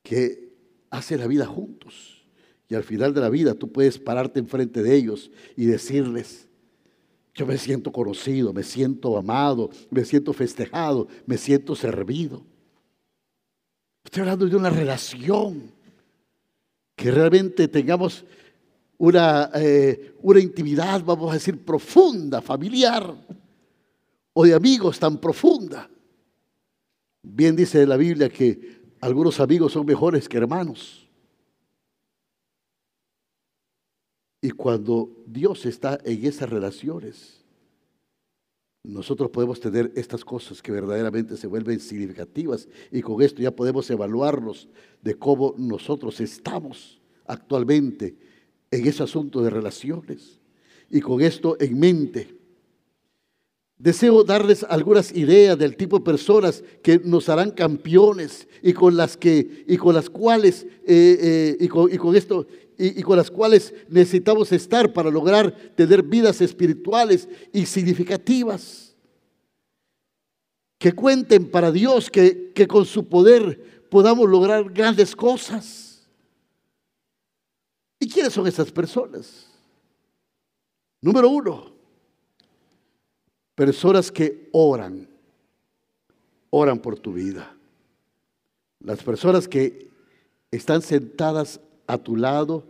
que 0.03 0.55
hacen 0.91 1.19
la 1.19 1.27
vida 1.27 1.45
juntos 1.45 2.14
y 2.69 2.75
al 2.75 2.85
final 2.85 3.13
de 3.13 3.21
la 3.21 3.29
vida 3.29 3.55
tú 3.55 3.71
puedes 3.71 3.99
pararte 3.99 4.41
enfrente 4.41 4.83
de 4.83 4.95
ellos 4.95 5.31
y 5.57 5.67
decirles, 5.67 6.49
yo 7.35 7.47
me 7.47 7.59
siento 7.59 7.93
conocido, 7.93 8.53
me 8.53 8.63
siento 8.63 9.17
amado, 9.17 9.71
me 9.91 10.05
siento 10.05 10.33
festejado, 10.33 11.09
me 11.27 11.37
siento 11.37 11.75
servido. 11.75 12.45
Estoy 14.05 14.21
hablando 14.21 14.47
de 14.47 14.57
una 14.57 14.71
relación, 14.71 15.73
que 16.95 17.11
realmente 17.11 17.67
tengamos 17.67 18.25
una, 18.97 19.51
eh, 19.55 20.15
una 20.23 20.41
intimidad, 20.41 21.03
vamos 21.05 21.31
a 21.31 21.35
decir, 21.35 21.65
profunda, 21.65 22.41
familiar, 22.41 23.15
o 24.33 24.45
de 24.45 24.55
amigos 24.55 24.99
tan 24.99 25.19
profunda. 25.19 25.91
Bien 27.23 27.57
dice 27.57 27.87
la 27.87 27.97
Biblia 27.97 28.29
que 28.29 28.83
algunos 29.01 29.41
amigos 29.41 29.73
son 29.73 29.87
mejores 29.87 30.29
que 30.29 30.37
hermanos. 30.37 31.04
Y 34.45 34.51
cuando 34.51 35.11
Dios 35.27 35.65
está 35.65 35.99
en 36.05 36.27
esas 36.27 36.51
relaciones, 36.51 37.43
nosotros 38.83 39.31
podemos 39.31 39.59
tener 39.59 39.91
estas 39.97 40.23
cosas 40.23 40.61
que 40.61 40.71
verdaderamente 40.71 41.39
se 41.39 41.47
vuelven 41.47 41.81
significativas 41.81 42.69
y 42.93 43.01
con 43.01 43.23
esto 43.23 43.41
ya 43.41 43.57
podemos 43.57 43.89
evaluarnos 43.89 44.69
de 45.01 45.15
cómo 45.15 45.55
nosotros 45.57 46.21
estamos 46.21 47.01
actualmente 47.25 48.19
en 48.71 48.87
ese 48.87 49.03
asunto 49.03 49.41
de 49.41 49.49
relaciones. 49.49 50.43
Y 50.91 51.01
con 51.01 51.23
esto 51.23 51.57
en 51.59 51.79
mente, 51.79 52.37
deseo 53.85 54.25
darles 54.25 54.65
algunas 54.67 55.15
ideas 55.15 55.59
del 55.59 55.77
tipo 55.77 55.99
de 55.99 56.05
personas 56.07 56.65
que 56.83 56.99
nos 57.05 57.29
harán 57.29 57.51
campeones 57.51 58.49
y 58.63 58.73
con 58.73 58.97
las 58.97 59.15
que 59.19 59.67
y 59.69 59.77
con 59.77 59.95
las 59.95 60.09
cuales 60.09 60.65
eh, 60.87 61.19
eh, 61.21 61.57
y, 61.61 61.69
con, 61.69 61.93
y 61.93 61.99
con 61.99 62.17
esto 62.17 62.47
y, 62.79 63.03
con 63.03 63.19
las 63.19 63.31
cuales 63.31 63.75
necesitamos 63.91 64.51
estar 64.53 64.91
para 64.95 65.11
lograr 65.11 65.55
tener 65.77 66.03
vidas 66.03 66.41
espirituales 66.41 67.29
y 67.53 67.67
significativas. 67.67 68.97
Que 70.79 70.93
cuenten 70.93 71.51
para 71.51 71.71
Dios 71.71 72.11
que, 72.11 72.53
que 72.55 72.67
con 72.67 72.87
su 72.87 73.07
poder 73.07 73.87
podamos 73.91 74.29
lograr 74.29 74.73
grandes 74.73 75.15
cosas. 75.15 76.09
¿Y 78.01 78.09
quiénes 78.09 78.33
son 78.33 78.47
esas 78.47 78.73
personas? 78.73 79.47
Número 81.01 81.29
uno, 81.29 81.74
personas 83.55 84.11
que 84.11 84.49
oran, 84.53 85.09
oran 86.51 86.79
por 86.79 86.99
tu 86.99 87.13
vida. 87.13 87.57
Las 88.81 89.03
personas 89.03 89.49
que 89.49 89.89
están 90.51 90.83
sentadas 90.83 91.61
a 91.87 91.99
tu 91.99 92.17
lado, 92.17 92.65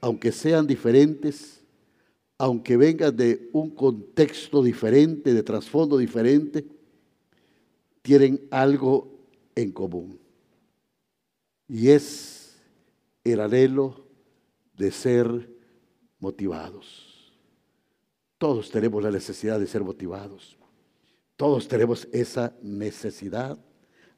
aunque 0.00 0.32
sean 0.32 0.66
diferentes, 0.66 1.62
aunque 2.38 2.76
vengan 2.76 3.16
de 3.16 3.48
un 3.52 3.70
contexto 3.70 4.62
diferente, 4.62 5.32
de 5.32 5.42
trasfondo 5.42 5.96
diferente, 5.96 6.66
tienen 8.02 8.46
algo 8.50 9.08
en 9.54 9.72
común. 9.72 10.18
Y 11.68 11.88
es 11.88 12.56
el 13.24 13.40
anhelo 13.40 14.06
de 14.76 14.92
ser 14.92 15.50
motivados. 16.20 17.15
Todos 18.38 18.70
tenemos 18.70 19.02
la 19.02 19.10
necesidad 19.10 19.58
de 19.58 19.66
ser 19.66 19.82
motivados. 19.82 20.56
Todos 21.36 21.68
tenemos 21.68 22.08
esa 22.12 22.54
necesidad. 22.62 23.58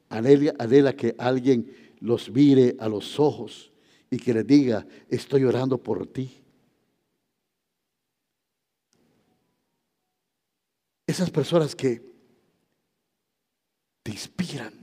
Anhela, 0.09 0.53
anhela 0.59 0.95
que 0.95 1.15
alguien 1.17 1.95
los 1.99 2.29
mire 2.29 2.75
a 2.79 2.89
los 2.89 3.19
ojos 3.19 3.71
y 4.09 4.17
que 4.17 4.33
les 4.33 4.47
diga, 4.47 4.85
estoy 5.09 5.43
orando 5.43 5.77
por 5.77 6.07
ti. 6.07 6.43
Esas 11.05 11.29
personas 11.29 11.75
que 11.75 12.01
te 14.03 14.11
inspiran 14.11 14.73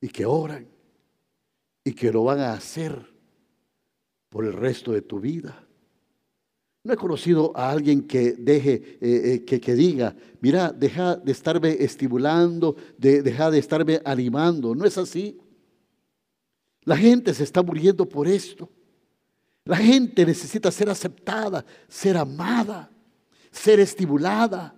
y 0.00 0.08
que 0.08 0.24
oran 0.24 0.68
y 1.84 1.92
que 1.92 2.12
lo 2.12 2.24
van 2.24 2.40
a 2.40 2.52
hacer 2.52 3.12
por 4.28 4.44
el 4.44 4.52
resto 4.52 4.92
de 4.92 5.02
tu 5.02 5.20
vida. 5.20 5.66
No 6.90 6.94
he 6.94 6.96
conocido 6.96 7.56
a 7.56 7.70
alguien 7.70 8.02
que 8.02 8.32
deje, 8.32 8.98
eh, 9.00 9.34
eh, 9.34 9.44
que, 9.44 9.60
que, 9.60 9.76
diga, 9.76 10.16
mira, 10.40 10.72
deja 10.72 11.14
de 11.14 11.30
estarme 11.30 11.76
estimulando, 11.78 12.74
de, 12.98 13.22
deja 13.22 13.48
de 13.48 13.60
estarme 13.60 14.02
animando. 14.04 14.74
No 14.74 14.84
es 14.84 14.98
así. 14.98 15.40
La 16.82 16.96
gente 16.96 17.32
se 17.32 17.44
está 17.44 17.62
muriendo 17.62 18.08
por 18.08 18.26
esto. 18.26 18.68
La 19.64 19.76
gente 19.76 20.26
necesita 20.26 20.72
ser 20.72 20.90
aceptada, 20.90 21.64
ser 21.86 22.16
amada, 22.16 22.90
ser 23.52 23.78
estimulada. 23.78 24.74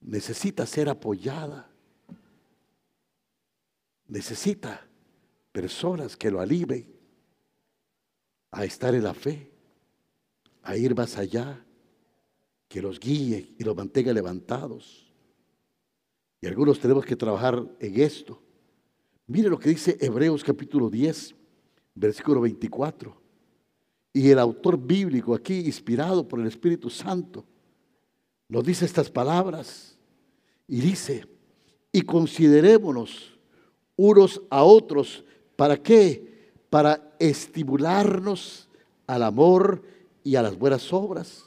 Necesita 0.00 0.64
ser 0.64 0.88
apoyada. 0.88 1.68
Necesita 4.06 4.86
personas 5.50 6.16
que 6.16 6.30
lo 6.30 6.38
alivien 6.38 6.86
a 8.52 8.64
estar 8.64 8.94
en 8.94 9.02
la 9.02 9.12
fe 9.12 9.47
a 10.68 10.76
ir 10.76 10.94
más 10.94 11.16
allá, 11.16 11.64
que 12.68 12.82
los 12.82 13.00
guíe 13.00 13.54
y 13.58 13.64
los 13.64 13.74
mantenga 13.74 14.12
levantados. 14.12 15.10
Y 16.42 16.46
algunos 16.46 16.78
tenemos 16.78 17.06
que 17.06 17.16
trabajar 17.16 17.66
en 17.80 18.00
esto. 18.02 18.42
Mire 19.28 19.48
lo 19.48 19.58
que 19.58 19.70
dice 19.70 19.96
Hebreos 19.98 20.44
capítulo 20.44 20.90
10, 20.90 21.34
versículo 21.94 22.42
24. 22.42 23.18
Y 24.12 24.28
el 24.28 24.38
autor 24.38 24.78
bíblico 24.78 25.34
aquí, 25.34 25.60
inspirado 25.60 26.28
por 26.28 26.38
el 26.38 26.46
Espíritu 26.46 26.90
Santo, 26.90 27.46
nos 28.46 28.62
dice 28.62 28.84
estas 28.84 29.10
palabras 29.10 29.96
y 30.66 30.80
dice, 30.80 31.26
y 31.90 32.02
considerémonos 32.02 33.38
unos 33.96 34.42
a 34.50 34.64
otros, 34.64 35.24
¿para 35.56 35.82
qué? 35.82 36.52
Para 36.68 37.16
estimularnos 37.18 38.68
al 39.06 39.22
amor 39.22 39.96
y 40.28 40.36
a 40.36 40.42
las 40.42 40.58
buenas 40.58 40.92
obras, 40.92 41.46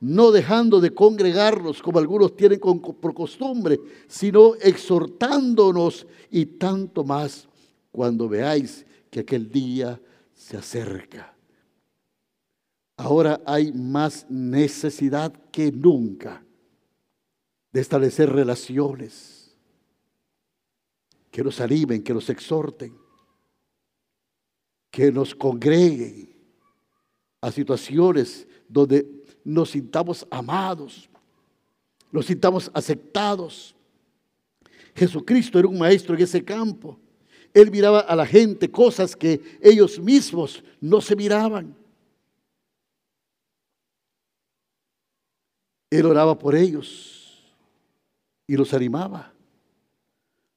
no 0.00 0.30
dejando 0.30 0.80
de 0.80 0.94
congregarnos 0.94 1.82
como 1.82 1.98
algunos 1.98 2.34
tienen 2.34 2.58
por 2.58 3.12
costumbre, 3.12 3.78
sino 4.08 4.54
exhortándonos 4.54 6.06
y 6.30 6.46
tanto 6.46 7.04
más 7.04 7.46
cuando 7.92 8.26
veáis 8.26 8.86
que 9.10 9.20
aquel 9.20 9.50
día 9.50 10.00
se 10.32 10.56
acerca. 10.56 11.36
Ahora 12.96 13.42
hay 13.44 13.70
más 13.72 14.24
necesidad 14.30 15.30
que 15.52 15.70
nunca 15.70 16.42
de 17.70 17.80
establecer 17.82 18.32
relaciones 18.32 19.54
que 21.30 21.44
nos 21.44 21.60
animen, 21.60 22.02
que 22.02 22.14
nos 22.14 22.30
exhorten, 22.30 22.96
que 24.90 25.12
nos 25.12 25.34
congreguen 25.34 26.35
a 27.46 27.52
situaciones 27.52 28.44
donde 28.68 29.08
nos 29.44 29.70
sintamos 29.70 30.26
amados, 30.32 31.08
nos 32.10 32.26
sintamos 32.26 32.68
aceptados. 32.74 33.72
Jesucristo 34.96 35.56
era 35.56 35.68
un 35.68 35.78
maestro 35.78 36.16
en 36.16 36.22
ese 36.22 36.44
campo. 36.44 36.98
Él 37.54 37.70
miraba 37.70 38.00
a 38.00 38.16
la 38.16 38.26
gente 38.26 38.68
cosas 38.68 39.14
que 39.14 39.40
ellos 39.62 40.00
mismos 40.00 40.64
no 40.80 41.00
se 41.00 41.14
miraban. 41.14 41.72
Él 45.88 46.04
oraba 46.04 46.36
por 46.36 46.56
ellos 46.56 47.44
y 48.48 48.56
los 48.56 48.74
animaba. 48.74 49.32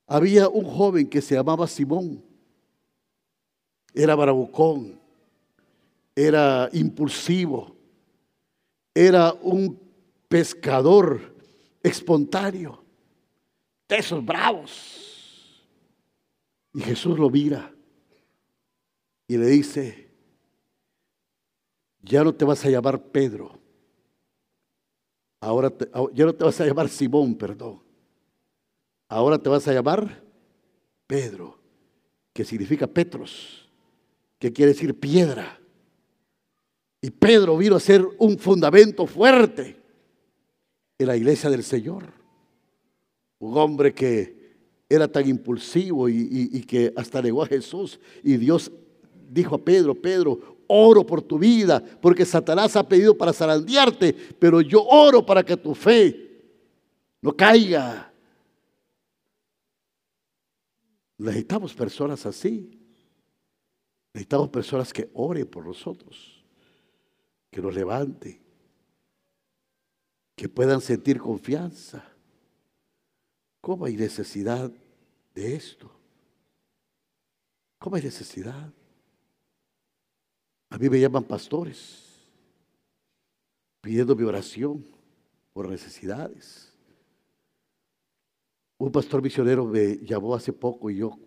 Había 0.07 0.49
un 0.49 0.65
joven 0.65 1.07
que 1.07 1.21
se 1.21 1.35
llamaba 1.35 1.67
Simón. 1.67 2.23
Era 3.93 4.15
barabucón 4.15 4.98
era 6.25 6.69
impulsivo, 6.73 7.77
era 8.93 9.31
un 9.41 9.79
pescador 10.27 11.33
espontáneo, 11.81 12.83
de 13.87 13.97
esos 13.97 14.23
bravos. 14.25 15.65
Y 16.73 16.81
Jesús 16.81 17.17
lo 17.17 17.29
mira 17.29 17.73
y 19.27 19.37
le 19.37 19.47
dice, 19.47 20.11
ya 22.01 22.21
no 22.23 22.35
te 22.35 22.43
vas 22.43 22.65
a 22.65 22.69
llamar 22.69 23.01
Pedro, 23.01 23.57
ahora 25.39 25.73
ya 26.13 26.25
no 26.25 26.35
te 26.35 26.43
vas 26.43 26.59
a 26.59 26.65
llamar 26.65 26.89
Simón, 26.89 27.35
perdón, 27.35 27.81
ahora 29.07 29.39
te 29.39 29.47
vas 29.47 29.65
a 29.69 29.73
llamar 29.73 30.21
Pedro, 31.07 31.57
que 32.33 32.43
significa 32.43 32.87
Petros, 32.87 33.69
que 34.37 34.51
quiere 34.51 34.73
decir 34.73 34.99
piedra. 34.99 35.58
Y 37.01 37.11
Pedro 37.11 37.57
vino 37.57 37.75
a 37.75 37.79
ser 37.79 38.05
un 38.17 38.37
fundamento 38.37 39.05
fuerte 39.05 39.77
en 40.97 41.07
la 41.07 41.15
iglesia 41.15 41.49
del 41.49 41.63
Señor. 41.63 42.11
Un 43.39 43.57
hombre 43.57 43.93
que 43.93 44.37
era 44.89 45.07
tan 45.07 45.27
impulsivo 45.29 46.09
y, 46.09 46.61
que 46.67 46.91
hasta 46.95 47.21
negó 47.21 47.43
a 47.43 47.47
Jesús. 47.47 47.99
Y 48.21 48.35
Dios 48.35 48.71
dijo 49.29 49.55
a 49.55 49.63
Pedro, 49.63 49.95
Pedro, 49.95 50.57
oro 50.67 51.05
por 51.05 51.21
tu 51.21 51.39
vida, 51.39 51.81
porque 52.01 52.25
Satanás 52.25 52.75
ha 52.75 52.87
pedido 52.87 53.17
para 53.17 53.31
zarandearte, 53.31 54.13
pero 54.37 54.59
yo 54.61 54.83
oro 54.83 55.25
para 55.25 55.43
que 55.43 55.55
tu 55.55 55.73
fe 55.73 56.41
no 57.21 57.35
caiga. 57.35 58.11
Necesitamos 61.17 61.73
personas 61.73 62.25
así. 62.25 62.77
Necesitamos 64.13 64.49
personas 64.49 64.91
que 64.91 65.09
oren 65.13 65.47
por 65.47 65.65
nosotros 65.65 66.38
que 67.49 67.61
nos 67.61 67.73
levante, 67.73 68.41
que 70.35 70.47
puedan 70.47 70.81
sentir 70.81 71.19
confianza. 71.19 72.03
¿Cómo 73.61 73.85
hay 73.85 73.95
necesidad 73.95 74.71
de 75.33 75.55
esto? 75.55 75.91
¿Cómo 77.77 77.95
hay 77.95 78.03
necesidad? 78.03 78.71
A 80.69 80.77
mí 80.77 80.89
me 80.89 80.99
llaman 80.99 81.23
pastores 81.23 82.05
pidiendo 83.81 84.15
mi 84.15 84.23
oración 84.23 84.85
por 85.53 85.67
necesidades. 85.67 86.73
Un 88.77 88.91
pastor 88.91 89.21
misionero 89.21 89.65
me 89.65 89.97
llamó 89.97 90.35
hace 90.35 90.53
poco 90.53 90.89
y 90.89 90.97
yo 90.97 91.17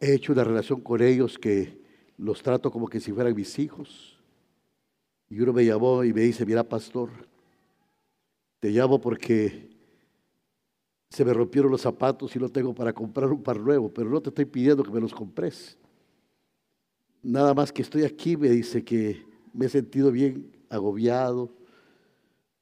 he 0.00 0.14
hecho 0.14 0.32
una 0.32 0.44
relación 0.44 0.80
con 0.80 1.02
ellos 1.02 1.38
que 1.38 1.80
los 2.16 2.42
trato 2.42 2.70
como 2.70 2.88
que 2.88 3.00
si 3.00 3.12
fueran 3.12 3.34
mis 3.34 3.58
hijos. 3.58 4.19
Y 5.30 5.40
uno 5.40 5.52
me 5.52 5.64
llamó 5.64 6.02
y 6.02 6.12
me 6.12 6.22
dice, 6.22 6.44
mira 6.44 6.64
pastor, 6.64 7.08
te 8.58 8.70
llamo 8.70 9.00
porque 9.00 9.70
se 11.08 11.24
me 11.24 11.32
rompieron 11.32 11.70
los 11.70 11.80
zapatos 11.80 12.34
y 12.34 12.38
no 12.40 12.48
tengo 12.48 12.74
para 12.74 12.92
comprar 12.92 13.30
un 13.30 13.42
par 13.42 13.58
nuevo, 13.58 13.88
pero 13.88 14.10
no 14.10 14.20
te 14.20 14.30
estoy 14.30 14.44
pidiendo 14.44 14.82
que 14.82 14.90
me 14.90 15.00
los 15.00 15.14
compres. 15.14 15.78
Nada 17.22 17.54
más 17.54 17.72
que 17.72 17.82
estoy 17.82 18.02
aquí, 18.02 18.36
me 18.36 18.48
dice 18.48 18.84
que 18.84 19.24
me 19.52 19.66
he 19.66 19.68
sentido 19.68 20.10
bien 20.10 20.50
agobiado, 20.68 21.52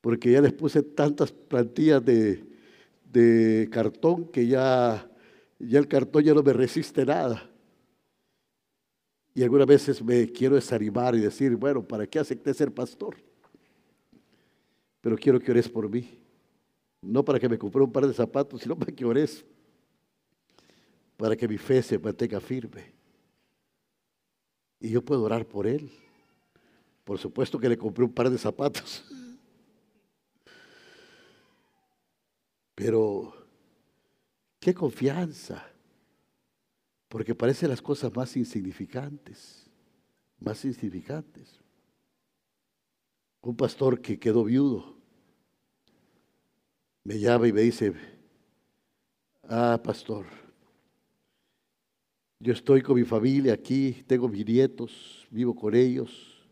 porque 0.03 0.33
ya 0.33 0.43
les 0.43 0.53
puse 0.53 0.83
tantas 0.83 1.33
plantillas 1.33 2.05
de, 2.05 2.45
de 3.11 3.69
cartón 3.73 4.27
que 4.27 4.47
ya, 4.47 5.11
ya 5.59 5.79
el 5.79 5.89
cartón 5.89 6.23
ya 6.23 6.35
no 6.35 6.43
me 6.43 6.53
resiste 6.53 7.07
nada. 7.07 7.48
Y 9.39 9.43
algunas 9.45 9.69
veces 9.69 10.03
me 10.03 10.27
quiero 10.33 10.57
desanimar 10.57 11.15
y 11.15 11.21
decir, 11.21 11.55
bueno, 11.55 11.81
¿para 11.87 12.09
qué 12.09 12.19
acepté 12.19 12.53
ser 12.53 12.75
pastor? 12.75 13.15
Pero 15.01 15.17
quiero 15.17 15.39
que 15.39 15.53
ores 15.53 15.69
por 15.69 15.89
mí. 15.89 16.19
No 17.03 17.25
para 17.25 17.39
que 17.39 17.49
me 17.49 17.57
compre 17.57 17.81
un 17.81 17.93
par 17.93 18.05
de 18.05 18.13
zapatos, 18.13 18.61
sino 18.63 18.77
para 18.77 18.91
que 18.91 19.05
ores. 19.05 19.45
Para 21.17 21.37
que 21.37 21.47
mi 21.47 21.57
fe 21.57 21.81
se 21.85 22.01
mantenga 22.01 22.41
firme. 22.41 22.93
Y 24.81 24.91
yo 24.91 25.05
puedo 25.05 25.23
orar 25.23 25.47
por 25.47 25.69
él. 25.69 25.89
Por 27.05 27.17
supuesto 27.17 27.61
que 27.61 27.69
le 27.69 27.79
compré 27.79 28.05
un 28.05 28.13
par 28.13 28.31
de 28.31 28.39
zapatos. 28.39 29.05
Pero, 32.75 33.33
qué 34.59 34.75
confianza 34.75 35.65
porque 37.09 37.35
parecen 37.35 37.71
las 37.71 37.81
cosas 37.81 38.15
más 38.15 38.37
insignificantes, 38.37 39.71
más 40.39 40.65
insignificantes. 40.65 41.61
Un 43.41 43.57
pastor 43.57 44.01
que 44.01 44.19
quedó 44.19 44.45
viudo 44.45 44.97
me 47.05 47.19
llama 47.19 47.49
y 47.49 47.53
me 47.53 47.63
dice, 47.63 47.95
ah, 49.45 49.81
pastor, 49.83 50.27
Yo 52.41 52.53
estoy 52.53 52.83
con 52.83 52.95
mi 52.95 53.05
familia 53.05 53.53
aquí, 53.53 54.05
tengo 54.07 54.29
mis 54.29 54.47
nietos, 54.47 55.27
vivo 55.29 55.57
con 55.57 55.75
ellos 55.75 56.47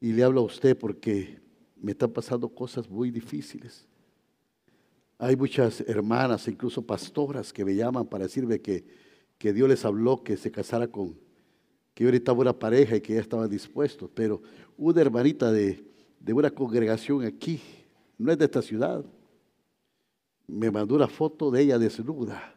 y 0.00 0.12
le 0.12 0.22
hablo 0.22 0.42
a 0.42 0.44
usted 0.44 0.78
porque 0.78 1.40
me 1.74 1.90
están 1.92 2.12
pasando 2.12 2.48
cosas 2.48 2.88
muy 2.88 3.10
difíciles. 3.10 3.88
Hay 5.18 5.34
muchas 5.34 5.80
hermanas, 5.80 6.46
incluso 6.46 6.86
pastoras, 6.86 7.52
que 7.52 7.64
me 7.64 7.74
llaman 7.74 8.06
para 8.06 8.24
decirme 8.24 8.60
que, 8.60 9.07
que 9.38 9.52
Dios 9.52 9.68
les 9.68 9.84
habló 9.84 10.22
que 10.22 10.36
se 10.36 10.50
casara 10.50 10.88
con, 10.88 11.16
que 11.94 12.04
yo 12.04 12.08
ahorita 12.08 12.32
una 12.32 12.58
pareja 12.58 12.96
y 12.96 13.00
que 13.00 13.14
ya 13.14 13.20
estaba 13.20 13.46
dispuesto. 13.48 14.10
Pero 14.12 14.42
una 14.76 15.00
hermanita 15.00 15.50
de, 15.50 15.84
de 16.20 16.32
una 16.32 16.50
congregación 16.50 17.24
aquí, 17.24 17.60
no 18.18 18.32
es 18.32 18.38
de 18.38 18.44
esta 18.44 18.60
ciudad, 18.60 19.04
me 20.46 20.70
mandó 20.70 20.96
una 20.96 21.08
foto 21.08 21.50
de 21.50 21.62
ella 21.62 21.78
desnuda. 21.78 22.54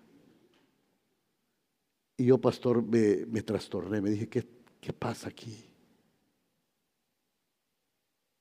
Y 2.18 2.26
yo, 2.26 2.40
pastor, 2.40 2.84
me, 2.84 3.26
me 3.28 3.42
trastorné, 3.42 4.02
me 4.02 4.10
dije, 4.10 4.28
¿qué, 4.28 4.48
¿qué 4.80 4.94
pasa 4.94 5.30
aquí? 5.30 5.56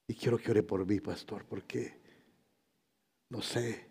Y 0.06 0.14
quiero 0.14 0.38
que 0.38 0.50
ore 0.50 0.62
por 0.62 0.84
mí, 0.86 1.00
pastor, 1.00 1.44
porque, 1.46 1.94
no 3.28 3.40
sé, 3.40 3.89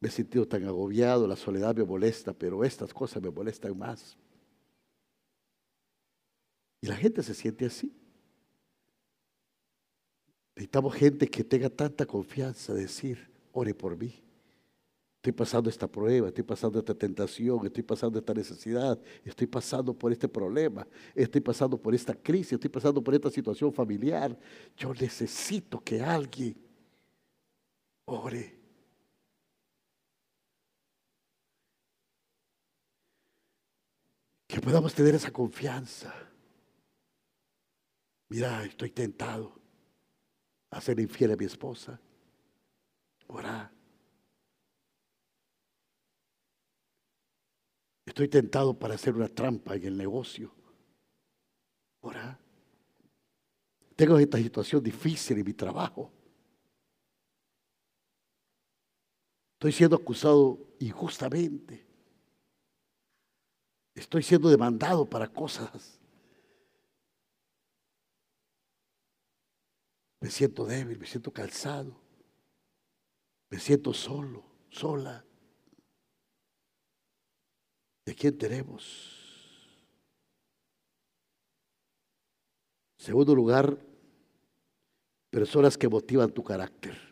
me 0.00 0.08
he 0.08 0.10
sentido 0.10 0.46
tan 0.46 0.64
agobiado, 0.64 1.26
la 1.26 1.36
soledad 1.36 1.74
me 1.74 1.84
molesta, 1.84 2.32
pero 2.32 2.64
estas 2.64 2.92
cosas 2.92 3.22
me 3.22 3.30
molestan 3.30 3.76
más. 3.76 4.16
Y 6.80 6.86
la 6.86 6.96
gente 6.96 7.22
se 7.22 7.34
siente 7.34 7.66
así. 7.66 7.92
Necesitamos 10.54 10.94
gente 10.94 11.28
que 11.28 11.44
tenga 11.44 11.68
tanta 11.68 12.06
confianza 12.06 12.74
de 12.74 12.82
decir, 12.82 13.30
ore 13.52 13.74
por 13.74 13.96
mí. 13.96 14.22
Estoy 15.16 15.32
pasando 15.32 15.68
esta 15.68 15.88
prueba, 15.88 16.28
estoy 16.28 16.44
pasando 16.44 16.78
esta 16.78 16.94
tentación, 16.94 17.66
estoy 17.66 17.82
pasando 17.82 18.18
esta 18.18 18.32
necesidad, 18.32 18.98
estoy 19.24 19.48
pasando 19.48 19.92
por 19.92 20.12
este 20.12 20.28
problema, 20.28 20.86
estoy 21.14 21.40
pasando 21.40 21.76
por 21.76 21.94
esta 21.94 22.14
crisis, 22.14 22.52
estoy 22.52 22.70
pasando 22.70 23.02
por 23.02 23.12
esta 23.12 23.28
situación 23.30 23.72
familiar. 23.72 24.38
Yo 24.76 24.94
necesito 24.94 25.82
que 25.82 26.00
alguien 26.00 26.56
ore. 28.04 28.55
Que 34.56 34.62
podamos 34.62 34.94
tener 34.94 35.14
esa 35.14 35.30
confianza. 35.30 36.14
Mira, 38.30 38.64
estoy 38.64 38.88
tentado 38.90 39.60
a 40.70 40.80
ser 40.80 40.98
infiel 40.98 41.32
a 41.32 41.36
mi 41.36 41.44
esposa. 41.44 42.00
Ora. 43.26 43.70
Estoy 48.06 48.28
tentado 48.28 48.78
para 48.78 48.94
hacer 48.94 49.14
una 49.14 49.28
trampa 49.28 49.76
en 49.76 49.84
el 49.84 49.96
negocio. 49.98 50.54
Ora. 52.00 52.40
Tengo 53.94 54.18
esta 54.18 54.38
situación 54.38 54.82
difícil 54.82 55.36
en 55.36 55.44
mi 55.44 55.52
trabajo. 55.52 56.10
Estoy 59.56 59.72
siendo 59.72 59.96
acusado 59.96 60.58
injustamente. 60.78 61.85
Estoy 63.96 64.22
siendo 64.22 64.50
demandado 64.50 65.06
para 65.06 65.26
cosas. 65.26 65.98
Me 70.20 70.30
siento 70.30 70.66
débil, 70.66 70.98
me 70.98 71.06
siento 71.06 71.32
cansado. 71.32 71.96
Me 73.48 73.58
siento 73.58 73.94
solo, 73.94 74.44
sola. 74.68 75.24
¿De 78.04 78.14
quién 78.14 78.36
tenemos? 78.36 79.14
Segundo 82.98 83.34
lugar, 83.34 83.78
personas 85.30 85.78
que 85.78 85.88
motivan 85.88 86.32
tu 86.32 86.44
carácter. 86.44 87.05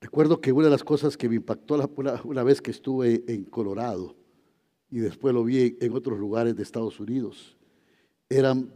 Recuerdo 0.00 0.40
que 0.40 0.52
una 0.52 0.64
de 0.64 0.70
las 0.70 0.82
cosas 0.82 1.16
que 1.16 1.28
me 1.28 1.36
impactó 1.36 1.74
una, 2.24 2.42
vez 2.42 2.62
que 2.62 2.70
estuve 2.70 3.22
en 3.26 3.44
Colorado 3.44 4.16
y 4.90 4.98
después 4.98 5.34
lo 5.34 5.44
vi 5.44 5.76
en 5.78 5.92
otros 5.92 6.18
lugares 6.18 6.56
de 6.56 6.62
Estados 6.62 6.98
Unidos, 6.98 7.56
eran 8.28 8.72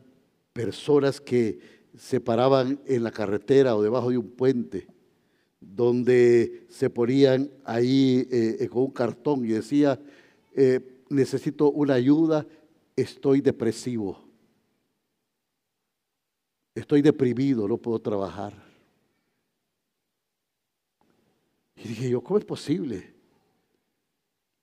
personas 0.53 1.21
que 1.21 1.59
se 1.97 2.21
paraban 2.21 2.79
en 2.87 3.03
la 3.03 3.11
carretera 3.11 3.75
o 3.75 3.83
debajo 3.83 4.11
de 4.11 4.19
un 4.19 4.31
puente, 4.31 4.87
donde 5.61 6.67
se 6.69 6.91
ponían 6.91 7.51
ahí 7.65 8.29
eh, 8.31 8.59
eh, 8.61 8.69
con 8.69 8.83
un 8.83 8.91
cartón 8.91 9.45
y 9.47 9.49
decía, 9.49 9.99
eh, 10.55 10.81
necesito 11.09 11.71
una 11.71 11.95
ayuda, 11.95 12.47
estoy 12.97 13.41
depresivo, 13.41 14.23
estoy 16.75 17.01
deprimido, 17.01 17.67
no 17.67 17.79
puedo 17.79 17.99
trabajar. 17.99 18.74
Y 21.77 21.89
dije 21.89 22.11
yo, 22.11 22.21
¿cómo 22.23 22.39
es 22.39 22.45
posible? 22.45 23.15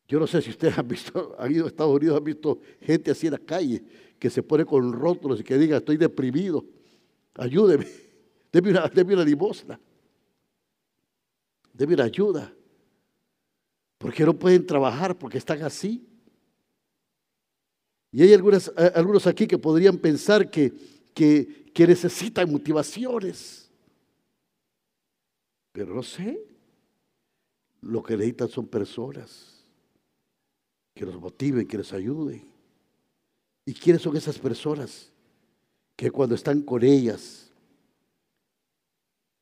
Yo 0.08 0.20
no 0.20 0.28
sé 0.28 0.42
si 0.42 0.50
ustedes 0.50 0.78
han 0.78 0.88
visto, 0.88 1.36
han 1.40 1.52
ido 1.52 1.66
a 1.66 1.70
Estados 1.70 1.96
Unidos, 1.96 2.18
han 2.18 2.24
visto 2.24 2.60
gente 2.82 3.12
así 3.12 3.28
en 3.28 3.34
la 3.34 3.40
calle 3.40 3.82
que 4.20 4.30
se 4.30 4.44
pone 4.44 4.66
con 4.66 4.92
rótulos 4.92 5.40
y 5.40 5.44
que 5.44 5.58
diga, 5.58 5.78
estoy 5.78 5.98
deprimido, 5.98 6.66
ayúdeme, 7.36 7.88
déme 8.52 8.72
una, 8.72 8.88
déme 8.88 9.14
una 9.14 9.24
limosna, 9.24 9.80
déme 11.74 11.94
una 11.94 12.04
ayuda. 12.04 12.54
Porque 13.98 14.26
no 14.26 14.34
pueden 14.34 14.66
trabajar, 14.66 15.18
porque 15.18 15.38
están 15.38 15.62
así. 15.62 16.04
Y 18.12 18.24
hay 18.24 18.34
algunos 18.34 19.28
aquí 19.28 19.48
que 19.48 19.58
podrían 19.60 19.98
pensar 19.98 20.50
que, 20.50 20.74
que, 21.14 21.72
que 21.74 21.88
necesitan 21.88 22.52
motivaciones. 22.52 23.70
Pero 25.72 25.94
no 25.94 26.04
sé. 26.04 26.51
Lo 27.82 28.04
que 28.04 28.16
necesitan 28.16 28.50
son 28.50 28.68
personas 28.68 29.66
que 30.94 31.06
los 31.06 31.20
motiven, 31.20 31.68
que 31.68 31.78
les 31.78 31.94
ayuden. 31.94 32.52
¿Y 33.66 33.74
quiénes 33.74 34.02
son 34.02 34.16
esas 34.16 34.38
personas? 34.38 35.12
Que 35.96 36.12
cuando 36.12 36.36
están 36.36 36.62
con 36.62 36.84
ellas 36.84 37.52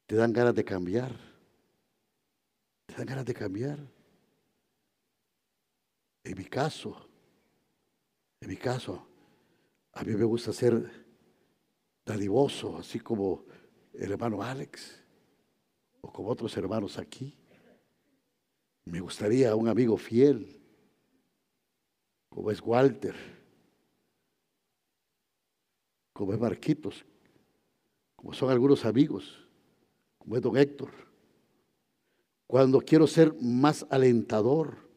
te 0.05 0.15
dan 0.15 0.33
ganas 0.33 0.55
de 0.55 0.63
cambiar. 0.63 1.15
Te 2.85 2.95
dan 2.95 3.05
ganas 3.05 3.25
de 3.25 3.33
cambiar. 3.33 3.79
En 6.23 6.37
mi 6.37 6.45
caso, 6.45 7.07
en 8.41 8.49
mi 8.49 8.57
caso, 8.57 9.05
a 9.93 10.03
mí 10.03 10.13
me 10.15 10.25
gusta 10.25 10.53
ser 10.53 11.07
dadivoso, 12.05 12.77
así 12.77 12.99
como 12.99 13.45
el 13.93 14.11
hermano 14.11 14.41
Alex 14.41 15.01
o 16.01 16.11
como 16.11 16.29
otros 16.29 16.55
hermanos 16.57 16.97
aquí. 16.97 17.35
Me 18.85 18.99
gustaría 18.99 19.55
un 19.55 19.67
amigo 19.67 19.97
fiel, 19.97 20.59
como 22.29 22.51
es 22.51 22.61
Walter, 22.61 23.15
como 26.13 26.33
es 26.33 26.39
Marquitos, 26.39 27.05
como 28.15 28.33
son 28.33 28.49
algunos 28.49 28.85
amigos, 28.85 29.47
como 30.17 30.35
es 30.35 30.41
don 30.41 30.57
Héctor. 30.57 30.91
Cuando 32.47 32.81
quiero 32.81 33.07
ser 33.07 33.33
más 33.41 33.85
alentador, 33.89 34.89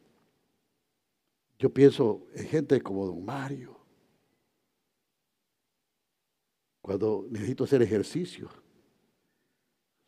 yo 1.59 1.73
pienso 1.73 2.27
en 2.33 2.47
gente 2.47 2.81
como 2.81 3.05
don 3.05 3.23
Mario. 3.23 3.79
Cuando 6.81 7.25
necesito 7.29 7.63
hacer 7.63 7.81
ejercicio, 7.81 8.49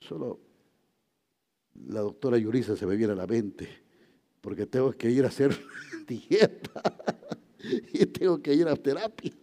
solo 0.01 0.44
la 1.87 2.01
doctora 2.01 2.37
Yurisa 2.37 2.75
se 2.75 2.85
me 2.85 2.95
viene 2.95 3.13
a 3.13 3.15
la 3.15 3.27
mente, 3.27 3.67
porque 4.41 4.65
tengo 4.65 4.91
que 4.93 5.09
ir 5.09 5.25
a 5.25 5.27
hacer 5.27 5.57
dieta 6.07 6.81
y 7.93 8.05
tengo 8.05 8.41
que 8.41 8.53
ir 8.53 8.67
a 8.67 8.75
terapia. 8.75 9.33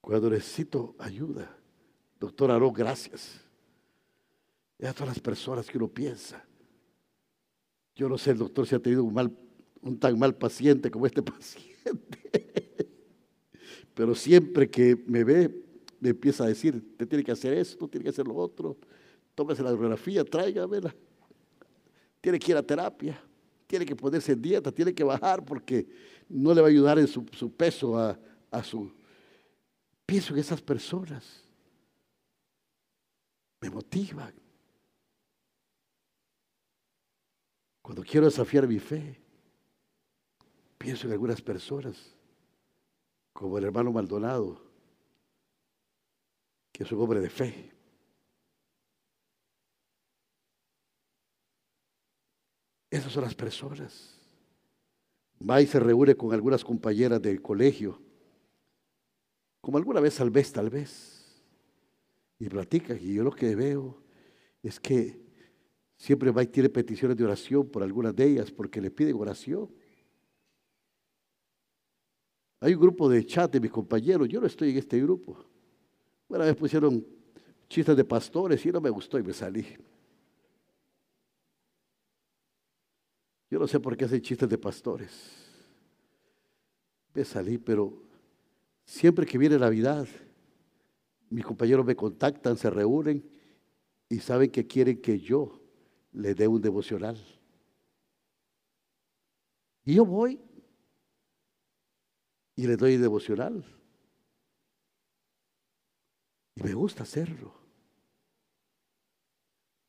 Cuando 0.00 0.30
necesito 0.30 0.94
ayuda, 0.98 1.56
doctora, 2.20 2.58
no, 2.58 2.70
gracias. 2.70 3.40
Y 4.78 4.84
a 4.84 4.92
todas 4.92 5.08
las 5.08 5.20
personas 5.20 5.66
que 5.66 5.78
uno 5.78 5.88
piensa. 5.88 6.44
Yo 7.94 8.08
no 8.08 8.18
sé, 8.18 8.32
el 8.32 8.38
doctor, 8.38 8.66
si 8.66 8.74
ha 8.74 8.80
tenido 8.80 9.04
un, 9.04 9.14
mal, 9.14 9.34
un 9.80 9.98
tan 9.98 10.18
mal 10.18 10.36
paciente 10.36 10.90
como 10.90 11.06
este 11.06 11.22
paciente. 11.22 11.70
Pero 13.94 14.14
siempre 14.14 14.68
que 14.68 14.96
me 15.06 15.24
ve, 15.24 15.64
me 16.00 16.10
empieza 16.10 16.44
a 16.44 16.48
decir, 16.48 16.96
te 16.98 17.06
tiene 17.06 17.24
que 17.24 17.32
hacer 17.32 17.54
esto, 17.54 17.88
tiene 17.88 18.04
que 18.04 18.10
hacer 18.10 18.26
lo 18.26 18.34
otro 18.34 18.76
tómese 19.34 19.62
la 19.62 19.70
radiografía, 19.70 20.24
tráigamela. 20.24 20.94
Tiene 22.20 22.38
que 22.38 22.52
ir 22.52 22.56
a 22.56 22.62
terapia, 22.62 23.20
tiene 23.66 23.84
que 23.84 23.96
ponerse 23.96 24.32
en 24.32 24.42
dieta, 24.42 24.72
tiene 24.72 24.94
que 24.94 25.04
bajar 25.04 25.44
porque 25.44 25.86
no 26.28 26.54
le 26.54 26.60
va 26.60 26.68
a 26.68 26.70
ayudar 26.70 26.98
en 26.98 27.06
su, 27.06 27.24
peso 27.52 27.98
a, 27.98 28.18
a 28.50 28.62
su... 28.62 28.92
Pienso 30.06 30.32
en 30.34 30.40
esas 30.40 30.60
personas. 30.60 31.42
Me 33.60 33.70
motivan. 33.70 34.34
Cuando 37.82 38.02
quiero 38.02 38.26
desafiar 38.26 38.66
mi 38.66 38.78
fe, 38.78 39.20
pienso 40.78 41.06
en 41.06 41.12
algunas 41.12 41.42
personas, 41.42 42.14
como 43.32 43.58
el 43.58 43.64
hermano 43.64 43.92
Maldonado, 43.92 44.62
que 46.72 46.84
es 46.84 46.92
un 46.92 47.00
hombre 47.00 47.20
de 47.20 47.30
fe. 47.30 47.73
Esas 52.94 53.12
son 53.12 53.24
las 53.24 53.34
personas. 53.34 54.14
Va 55.50 55.60
se 55.66 55.80
reúne 55.80 56.14
con 56.14 56.32
algunas 56.32 56.62
compañeras 56.62 57.20
del 57.20 57.42
colegio, 57.42 58.00
como 59.60 59.78
alguna 59.78 59.98
vez 59.98 60.20
al 60.20 60.30
vez, 60.30 60.52
tal 60.52 60.70
vez, 60.70 61.42
y 62.38 62.48
platica. 62.48 62.94
Y 62.94 63.14
yo 63.14 63.24
lo 63.24 63.32
que 63.32 63.56
veo 63.56 64.00
es 64.62 64.78
que 64.78 65.20
siempre 65.96 66.30
va 66.30 66.44
y 66.44 66.46
tiene 66.46 66.68
peticiones 66.68 67.16
de 67.16 67.24
oración 67.24 67.68
por 67.68 67.82
algunas 67.82 68.14
de 68.14 68.26
ellas, 68.26 68.52
porque 68.52 68.80
le 68.80 68.92
piden 68.92 69.16
oración. 69.16 69.68
Hay 72.60 72.74
un 72.74 72.80
grupo 72.80 73.08
de 73.08 73.26
chat 73.26 73.52
de 73.52 73.58
mis 73.58 73.72
compañeros, 73.72 74.28
yo 74.28 74.40
no 74.40 74.46
estoy 74.46 74.70
en 74.70 74.78
este 74.78 75.00
grupo. 75.00 75.44
Una 76.28 76.44
vez 76.44 76.54
pusieron 76.54 77.04
chistes 77.68 77.96
de 77.96 78.04
pastores 78.04 78.64
y 78.64 78.70
no 78.70 78.80
me 78.80 78.90
gustó 78.90 79.18
y 79.18 79.24
me 79.24 79.32
salí. 79.32 79.66
Yo 83.54 83.60
no 83.60 83.68
sé 83.68 83.78
por 83.78 83.96
qué 83.96 84.04
hacen 84.04 84.20
chistes 84.20 84.48
de 84.48 84.58
pastores. 84.58 85.12
Me 87.14 87.24
salí, 87.24 87.56
pero 87.56 88.02
siempre 88.84 89.24
que 89.24 89.38
viene 89.38 89.56
Navidad, 89.56 90.08
mis 91.30 91.44
compañeros 91.44 91.86
me 91.86 91.94
contactan, 91.94 92.56
se 92.56 92.68
reúnen 92.68 93.24
y 94.08 94.18
saben 94.18 94.50
que 94.50 94.66
quieren 94.66 95.00
que 95.00 95.20
yo 95.20 95.62
les 96.10 96.34
dé 96.34 96.48
un 96.48 96.60
devocional. 96.60 97.16
Y 99.84 99.94
yo 99.94 100.04
voy 100.04 100.40
y 102.56 102.66
les 102.66 102.76
doy 102.76 102.96
devocional. 102.96 103.64
Y 106.56 106.62
me 106.64 106.74
gusta 106.74 107.04
hacerlo. 107.04 107.63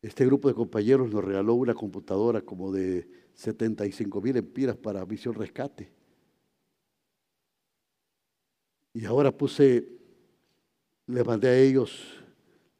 Este 0.05 0.23
grupo 0.23 0.47
de 0.47 0.53
compañeros 0.53 1.09
nos 1.09 1.25
regaló 1.25 1.55
una 1.55 1.73
computadora 1.73 2.39
como 2.39 2.71
de 2.71 3.09
75 3.33 4.21
mil 4.21 4.37
empiras 4.37 4.77
para 4.77 5.03
Misión 5.03 5.33
Rescate. 5.33 5.91
Y 8.93 9.03
ahora 9.05 9.35
puse, 9.35 9.89
le 11.07 11.23
mandé 11.23 11.47
a 11.47 11.57
ellos 11.57 12.23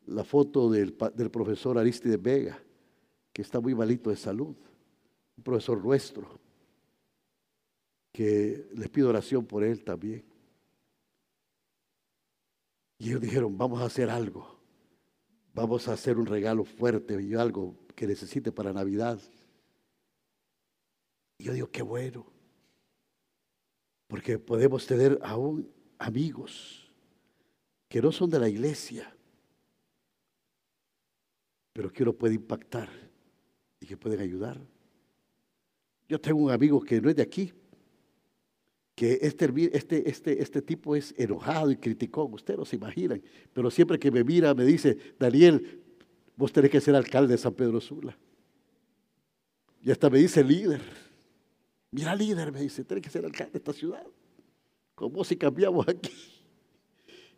la 0.05 0.23
foto 0.23 0.69
del, 0.69 0.93
profesor 0.93 1.79
Aristides 1.79 2.21
Vega, 2.21 2.63
que 3.33 3.41
está 3.41 3.59
muy 3.59 3.73
malito 3.73 4.11
de 4.11 4.17
salud, 4.17 4.55
un 5.35 5.43
profesor 5.43 5.83
nuestro, 5.83 6.39
que 8.11 8.69
les 8.75 8.89
pido 8.89 9.09
oración 9.09 9.47
por 9.47 9.63
él 9.63 9.83
también. 9.83 10.23
Y 12.99 13.07
ellos 13.09 13.21
dijeron, 13.21 13.57
vamos 13.57 13.81
a 13.81 13.85
hacer 13.85 14.11
algo, 14.11 14.55
vamos 15.56 15.88
a 15.88 15.94
hacer 15.94 16.18
un 16.18 16.26
regalo 16.26 16.65
fuerte 16.65 17.20
y 17.24 17.34
algo 17.34 17.76
que 17.96 18.06
necesite 18.06 18.52
para 18.52 18.74
Navidad. 18.74 19.20
Y 21.39 21.46
yo 21.46 21.54
digo, 21.54 21.72
qué 21.72 21.82
bueno. 21.82 22.28
Porque 24.08 24.38
podemos 24.38 24.86
tener 24.86 25.18
aún 25.24 25.72
amigos 25.98 26.91
que 27.88 28.02
no 28.02 28.12
son 28.12 28.30
de 28.30 28.39
la 28.39 28.50
iglesia, 28.50 29.15
pero 31.72 31.91
que 31.91 32.04
uno 32.04 32.13
puede 32.13 32.36
impactar 32.36 32.89
y 33.80 33.88
que 33.88 33.98
pueden 33.98 34.20
ayudar. 34.20 34.60
Yo 36.08 36.20
tengo 36.20 36.39
un 36.39 36.52
amigo 36.52 36.82
que 36.82 37.00
no 37.00 37.10
es 37.10 37.15
de 37.15 37.24
aquí, 37.24 37.54
que 38.95 39.19
este, 39.21 39.51
este, 39.73 40.10
este, 40.10 40.41
este 40.41 40.62
tipo 40.62 40.95
es 40.95 41.13
enojado 41.17 41.69
y 41.69 41.75
criticó, 41.75 42.23
ustedes 42.25 42.58
no 42.58 42.65
se 42.65 42.77
imaginan, 42.77 43.21
pero 43.53 43.69
siempre 43.69 43.99
que 43.99 44.10
me 44.10 44.23
mira 44.23 44.53
me 44.53 44.63
dice, 44.63 44.97
Daniel, 45.19 45.84
vos 46.38 46.51
tenés 46.53 46.71
que 46.71 46.79
ser 46.79 46.95
alcalde 46.95 47.34
de 47.34 47.38
San 47.38 47.53
Pedro 47.53 47.81
Sula. 47.81 48.17
Y 49.81 49.91
hasta 49.91 50.10
me 50.10 50.17
dice 50.17 50.43
líder. 50.43 50.81
Mira, 51.91 52.15
líder, 52.15 52.51
me 52.51 52.62
dice, 52.62 52.84
tiene 52.86 53.01
que 53.01 53.10
ser 53.10 53.25
alcalde 53.25 53.51
de 53.51 53.58
esta 53.60 53.73
ciudad. 53.73 54.05
¿Cómo 54.95 55.23
si 55.23 55.36
cambiamos 55.36 55.88
aquí? 55.88 56.12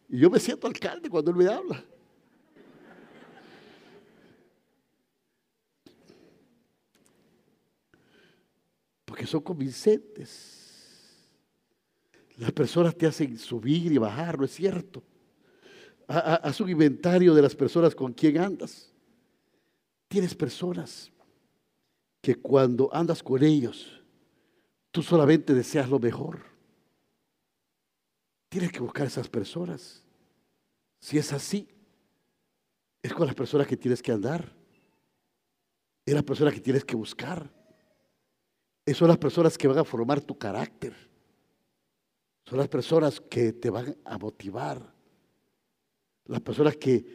Y 0.08 0.20
yo 0.20 0.30
me 0.30 0.40
siento 0.40 0.68
alcalde 0.68 1.10
cuando 1.10 1.32
él 1.32 1.38
me 1.38 1.48
habla. 1.48 1.84
Porque 9.06 9.26
son 9.26 9.42
convincentes. 9.42 10.57
Las 12.38 12.52
personas 12.52 12.96
te 12.96 13.06
hacen 13.06 13.38
subir 13.38 13.92
y 13.92 13.98
bajar, 13.98 14.40
¿no 14.40 14.46
es 14.46 14.52
cierto? 14.52 15.04
Haz 16.08 16.62
un 16.62 16.70
inventario 16.70 17.36
de 17.36 17.42
las 17.42 17.56
personas 17.56 17.94
con 17.94 18.14
quien 18.14 18.38
andas. 18.38 18.94
Tienes 20.08 20.34
personas 20.34 21.12
que 22.22 22.36
cuando 22.36 22.90
andas 22.94 23.22
con 23.22 23.44
ellos, 23.44 23.98
Tú 24.98 25.04
solamente 25.04 25.54
deseas 25.54 25.88
lo 25.90 26.00
mejor. 26.00 26.42
Tienes 28.50 28.72
que 28.72 28.80
buscar 28.80 29.06
esas 29.06 29.30
personas. 29.30 30.04
Si 31.00 31.20
es 31.20 31.32
así, 31.34 31.68
es 33.04 33.14
con 33.14 33.28
las 33.28 33.36
personas 33.36 33.68
que 33.68 33.78
tienes 33.78 34.02
que 34.02 34.12
andar. 34.12 34.56
Es 36.04 36.16
las 36.16 36.24
personas 36.24 36.52
que 36.56 36.62
tienes 36.62 36.84
que 36.84 36.96
buscar. 36.96 37.54
Es 38.88 38.98
son 38.98 39.10
las 39.10 39.20
personas 39.20 39.56
que 39.56 39.68
van 39.68 39.78
a 39.78 39.84
formar 39.84 40.20
tu 40.20 40.36
carácter. 40.36 40.96
Son 42.48 42.58
las 42.58 42.70
personas 42.70 43.20
que 43.20 43.52
te 43.52 43.70
van 43.70 43.98
a 44.06 44.18
motivar. 44.18 44.82
Las 46.26 46.40
personas 46.40 46.78
que 46.78 47.06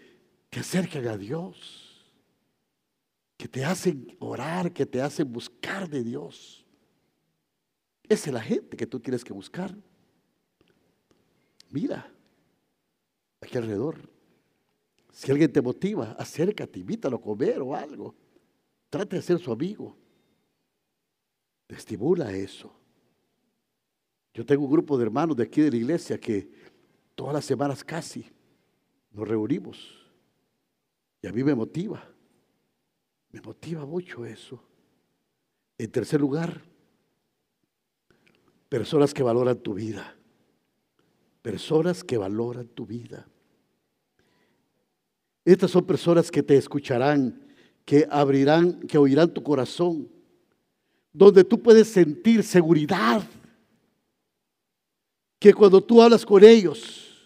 te 0.50 0.60
acercan 0.60 1.08
a 1.08 1.16
Dios. 1.16 2.12
Que 3.38 3.48
te 3.48 3.64
hacen 3.64 4.14
orar, 4.20 4.74
que 4.74 4.84
te 4.84 5.00
hacen 5.00 5.32
buscar 5.32 5.88
de 5.88 6.04
Dios. 6.04 6.66
Esa 8.06 8.28
es 8.28 8.34
la 8.34 8.42
gente 8.42 8.76
que 8.76 8.86
tú 8.86 9.00
tienes 9.00 9.24
que 9.24 9.32
buscar. 9.32 9.74
Mira, 11.70 12.12
aquí 13.40 13.56
alrededor. 13.56 14.10
Si 15.12 15.32
alguien 15.32 15.50
te 15.50 15.62
motiva, 15.62 16.12
acércate, 16.18 16.78
invítalo 16.78 17.16
a 17.16 17.22
comer 17.22 17.62
o 17.62 17.74
algo. 17.74 18.14
Trate 18.90 19.16
de 19.16 19.22
ser 19.22 19.38
su 19.38 19.50
amigo. 19.50 19.96
Te 21.66 21.76
estimula 21.76 22.30
eso. 22.32 22.81
Yo 24.34 24.46
tengo 24.46 24.64
un 24.64 24.70
grupo 24.70 24.96
de 24.96 25.04
hermanos 25.04 25.36
de 25.36 25.42
aquí 25.42 25.60
de 25.60 25.70
la 25.70 25.76
iglesia 25.76 26.18
que 26.18 26.50
todas 27.14 27.34
las 27.34 27.44
semanas 27.44 27.84
casi 27.84 28.26
nos 29.10 29.28
reunimos. 29.28 30.10
Y 31.20 31.26
a 31.26 31.32
mí 31.32 31.44
me 31.44 31.54
motiva. 31.54 32.08
Me 33.30 33.40
motiva 33.40 33.84
mucho 33.86 34.24
eso. 34.24 34.62
En 35.78 35.90
tercer 35.90 36.20
lugar, 36.20 36.62
Personas 38.72 39.12
que 39.12 39.22
valoran 39.22 39.58
tu 39.58 39.74
vida. 39.74 40.16
Personas 41.42 42.02
que 42.02 42.16
valoran 42.16 42.66
tu 42.68 42.86
vida. 42.86 43.28
Estas 45.44 45.70
son 45.70 45.84
personas 45.84 46.30
que 46.30 46.42
te 46.42 46.56
escucharán, 46.56 47.38
que 47.84 48.06
abrirán, 48.10 48.80
que 48.80 48.96
oirán 48.96 49.34
tu 49.34 49.42
corazón, 49.42 50.08
donde 51.12 51.44
tú 51.44 51.60
puedes 51.60 51.86
sentir 51.88 52.42
seguridad. 52.42 53.22
Que 55.42 55.52
cuando 55.52 55.82
tú 55.82 56.00
hablas 56.00 56.24
con 56.24 56.44
ellos, 56.44 57.20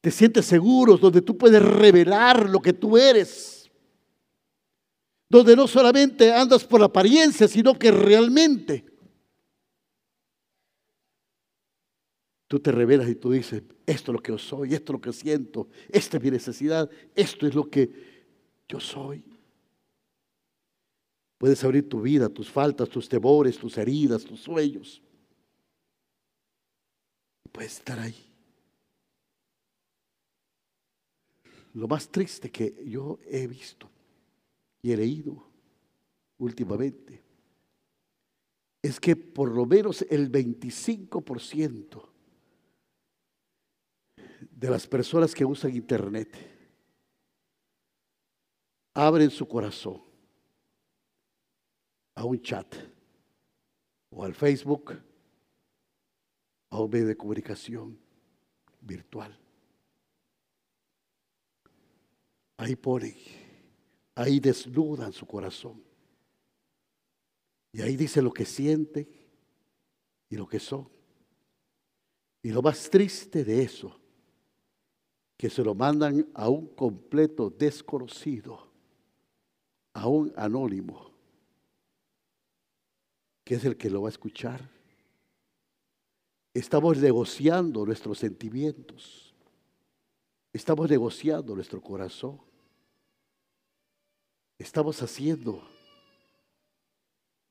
te 0.00 0.08
sientes 0.12 0.46
seguros, 0.46 1.00
donde 1.00 1.20
tú 1.20 1.36
puedes 1.36 1.60
revelar 1.60 2.48
lo 2.48 2.60
que 2.60 2.72
tú 2.72 2.96
eres. 2.96 3.68
Donde 5.28 5.56
no 5.56 5.66
solamente 5.66 6.32
andas 6.32 6.62
por 6.62 6.80
apariencia, 6.80 7.48
sino 7.48 7.76
que 7.76 7.90
realmente 7.90 8.84
Tú 12.46 12.60
te 12.60 12.70
revelas 12.70 13.08
y 13.08 13.16
tú 13.16 13.32
dices, 13.32 13.64
esto 13.84 14.12
es 14.12 14.14
lo 14.14 14.22
que 14.22 14.30
yo 14.30 14.38
soy, 14.38 14.74
esto 14.74 14.92
es 14.92 14.94
lo 14.94 15.00
que 15.00 15.12
siento, 15.12 15.66
esta 15.88 16.18
es 16.18 16.22
mi 16.22 16.30
necesidad, 16.30 16.88
esto 17.16 17.48
es 17.48 17.54
lo 17.54 17.68
que 17.68 17.90
yo 18.68 18.78
soy. 18.78 19.24
Puedes 21.38 21.64
abrir 21.64 21.88
tu 21.88 22.02
vida, 22.02 22.28
tus 22.28 22.48
faltas, 22.48 22.88
tus 22.88 23.08
temores, 23.08 23.58
tus 23.58 23.76
heridas, 23.76 24.22
tus 24.22 24.38
sueños. 24.38 25.02
Puedes 27.54 27.78
estar 27.78 28.00
ahí. 28.00 28.16
Lo 31.74 31.86
más 31.86 32.08
triste 32.08 32.50
que 32.50 32.84
yo 32.84 33.20
he 33.24 33.46
visto 33.46 33.88
y 34.82 34.90
he 34.90 34.96
leído 34.96 35.46
últimamente 36.38 37.22
es 38.82 38.98
que 38.98 39.14
por 39.14 39.52
lo 39.52 39.66
menos 39.66 40.02
el 40.10 40.32
25% 40.32 42.08
de 44.50 44.70
las 44.70 44.88
personas 44.88 45.32
que 45.32 45.44
usan 45.44 45.76
Internet 45.76 46.36
abren 48.94 49.30
su 49.30 49.46
corazón 49.46 50.02
a 52.16 52.24
un 52.24 52.42
chat 52.42 52.74
o 54.10 54.24
al 54.24 54.34
Facebook, 54.34 55.13
a 56.74 56.80
un 56.80 56.90
medio 56.90 57.06
de 57.06 57.16
comunicación 57.16 57.96
virtual. 58.80 59.38
Ahí 62.56 62.74
ponen, 62.74 63.14
ahí 64.16 64.40
desnudan 64.40 65.12
su 65.12 65.24
corazón. 65.24 65.80
Y 67.72 67.80
ahí 67.80 67.96
dice 67.96 68.20
lo 68.20 68.32
que 68.32 68.44
sienten 68.44 69.08
y 70.28 70.36
lo 70.36 70.48
que 70.48 70.58
son. 70.58 70.88
Y 72.42 72.50
lo 72.50 72.60
más 72.60 72.90
triste 72.90 73.44
de 73.44 73.62
eso, 73.62 73.96
que 75.36 75.50
se 75.50 75.62
lo 75.62 75.76
mandan 75.76 76.28
a 76.34 76.48
un 76.48 76.66
completo 76.74 77.50
desconocido, 77.50 78.68
a 79.92 80.08
un 80.08 80.32
anónimo, 80.36 81.12
que 83.44 83.54
es 83.54 83.64
el 83.64 83.76
que 83.76 83.90
lo 83.90 84.02
va 84.02 84.08
a 84.08 84.12
escuchar. 84.12 84.73
Estamos 86.54 86.98
negociando 86.98 87.84
nuestros 87.84 88.16
sentimientos. 88.16 89.34
Estamos 90.52 90.88
negociando 90.88 91.52
nuestro 91.56 91.82
corazón. 91.82 92.40
Estamos 94.56 95.02
haciendo 95.02 95.66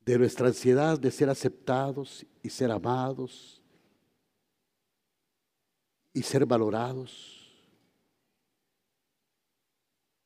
de 0.05 0.17
nuestra 0.17 0.47
ansiedad 0.47 0.97
de 0.97 1.11
ser 1.11 1.29
aceptados 1.29 2.25
y 2.41 2.49
ser 2.49 2.71
amados 2.71 3.61
y 6.13 6.21
ser 6.21 6.45
valorados 6.45 7.51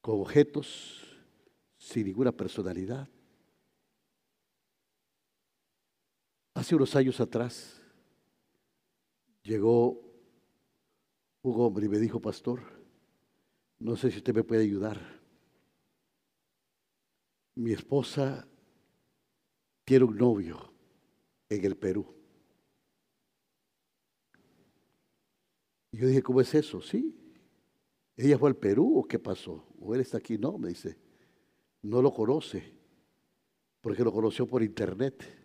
con 0.01 0.21
objetos 0.21 1.03
sin 1.79 2.05
ninguna 2.05 2.31
personalidad. 2.31 3.09
Hace 6.53 6.75
unos 6.75 6.95
años 6.95 7.19
atrás 7.19 7.81
llegó 9.47 10.01
un 11.41 11.61
hombre 11.61 11.85
y 11.85 11.89
me 11.89 11.99
dijo, 11.99 12.19
pastor, 12.19 12.61
no 13.79 13.95
sé 13.95 14.11
si 14.11 14.17
usted 14.17 14.35
me 14.35 14.43
puede 14.43 14.63
ayudar. 14.63 14.99
Mi 17.55 17.71
esposa 17.71 18.47
tiene 19.85 20.05
un 20.05 20.17
novio 20.17 20.73
en 21.49 21.65
el 21.65 21.77
Perú. 21.77 22.13
Y 25.91 25.97
yo 25.97 26.07
dije, 26.07 26.21
¿cómo 26.21 26.41
es 26.41 26.53
eso? 26.53 26.81
Sí. 26.81 27.15
¿Ella 28.17 28.37
fue 28.37 28.49
al 28.49 28.57
Perú 28.57 28.99
o 28.99 29.07
qué 29.07 29.17
pasó? 29.17 29.65
¿O 29.79 29.95
él 29.95 30.01
está 30.01 30.17
aquí? 30.17 30.37
No, 30.37 30.57
me 30.57 30.69
dice. 30.69 30.97
No 31.83 32.01
lo 32.01 32.13
conoce, 32.13 32.73
porque 33.79 34.03
lo 34.03 34.11
conoció 34.11 34.45
por 34.45 34.61
internet. 34.61 35.36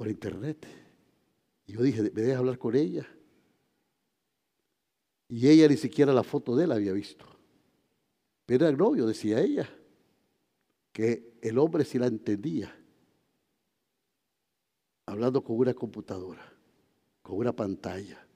Por 0.00 0.08
internet. 0.08 0.66
Y 1.66 1.74
yo 1.74 1.82
dije, 1.82 2.00
¿me 2.00 2.22
dejas 2.22 2.38
hablar 2.38 2.56
con 2.56 2.74
ella? 2.74 3.06
Y 5.28 5.46
ella 5.46 5.68
ni 5.68 5.76
siquiera 5.76 6.14
la 6.14 6.22
foto 6.22 6.56
de 6.56 6.64
él 6.64 6.72
había 6.72 6.94
visto. 6.94 7.26
Pero 8.46 8.64
era 8.64 8.70
el 8.70 8.78
novio, 8.78 9.04
decía 9.04 9.42
ella 9.42 9.68
que 10.90 11.34
el 11.42 11.58
hombre 11.58 11.84
sí 11.84 11.98
la 11.98 12.06
entendía, 12.06 12.74
hablando 15.04 15.44
con 15.44 15.58
una 15.58 15.74
computadora, 15.74 16.50
con 17.20 17.36
una 17.36 17.54
pantalla. 17.54 18.26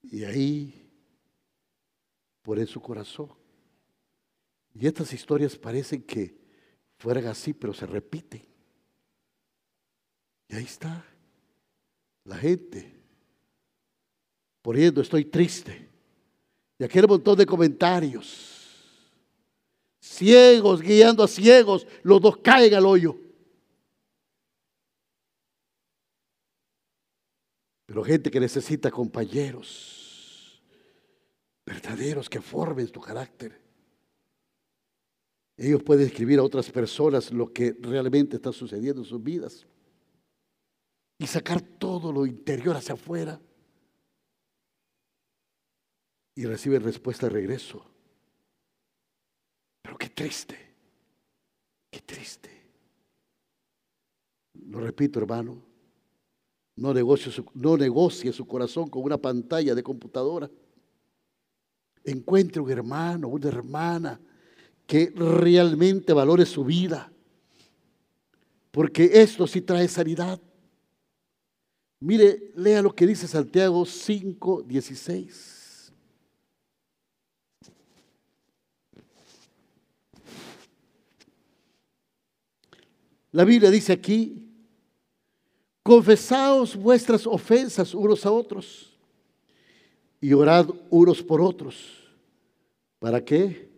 Y 0.00 0.22
ahí, 0.22 0.92
por 2.40 2.60
en 2.60 2.68
su 2.68 2.80
corazón. 2.80 3.30
Y 4.72 4.86
estas 4.86 5.12
historias 5.12 5.58
parecen 5.58 6.04
que 6.04 6.43
fueran 7.04 7.26
así, 7.26 7.52
pero 7.52 7.74
se 7.74 7.84
repiten. 7.84 8.42
Y 10.48 10.56
ahí 10.56 10.64
está 10.64 11.04
la 12.24 12.36
gente 12.38 12.90
poniendo, 14.62 15.02
estoy 15.02 15.26
triste. 15.26 15.86
Y 16.78 16.84
aquel 16.84 17.06
montón 17.06 17.36
de 17.36 17.44
comentarios 17.44 18.62
ciegos 20.00 20.80
guiando 20.80 21.22
a 21.22 21.28
ciegos, 21.28 21.86
los 22.02 22.22
dos 22.22 22.38
caen 22.38 22.72
al 22.72 22.86
hoyo. 22.86 23.20
Pero 27.84 28.02
gente 28.02 28.30
que 28.30 28.40
necesita 28.40 28.90
compañeros 28.90 30.62
verdaderos 31.66 32.30
que 32.30 32.40
formen 32.40 32.88
tu 32.88 33.02
carácter. 33.02 33.63
Ellos 35.56 35.82
pueden 35.82 36.06
escribir 36.06 36.38
a 36.38 36.42
otras 36.42 36.70
personas 36.70 37.32
lo 37.32 37.52
que 37.52 37.76
realmente 37.80 38.36
está 38.36 38.52
sucediendo 38.52 39.02
en 39.02 39.06
sus 39.06 39.22
vidas 39.22 39.66
y 41.18 41.26
sacar 41.26 41.60
todo 41.60 42.12
lo 42.12 42.26
interior 42.26 42.76
hacia 42.76 42.94
afuera 42.94 43.40
y 46.34 46.44
reciben 46.44 46.82
respuesta 46.82 47.26
de 47.26 47.34
regreso. 47.34 47.84
Pero 49.80 49.96
qué 49.96 50.08
triste, 50.08 50.58
qué 51.88 52.00
triste. 52.00 52.50
Lo 54.54 54.80
repito, 54.80 55.20
hermano, 55.20 55.62
no 56.76 56.92
negocie, 56.92 57.30
su, 57.30 57.44
no 57.54 57.76
negocie 57.76 58.32
su 58.32 58.44
corazón 58.44 58.88
con 58.88 59.04
una 59.04 59.18
pantalla 59.18 59.72
de 59.74 59.82
computadora. 59.84 60.50
Encuentre 62.02 62.60
un 62.60 62.70
hermano, 62.70 63.28
una 63.28 63.48
hermana 63.48 64.20
que 64.86 65.12
realmente 65.14 66.12
valore 66.12 66.46
su 66.46 66.64
vida. 66.64 67.10
Porque 68.70 69.10
esto 69.12 69.46
sí 69.46 69.60
trae 69.60 69.88
sanidad. 69.88 70.40
Mire, 72.00 72.52
lea 72.56 72.82
lo 72.82 72.94
que 72.94 73.06
dice 73.06 73.26
Santiago 73.26 73.86
5, 73.86 74.62
16. 74.62 75.92
La 83.32 83.44
Biblia 83.44 83.70
dice 83.70 83.92
aquí, 83.92 84.48
confesaos 85.82 86.76
vuestras 86.76 87.26
ofensas 87.26 87.92
unos 87.94 88.24
a 88.24 88.30
otros 88.30 88.96
y 90.20 90.32
orad 90.32 90.68
unos 90.90 91.22
por 91.22 91.40
otros. 91.40 92.04
¿Para 93.00 93.24
qué? 93.24 93.73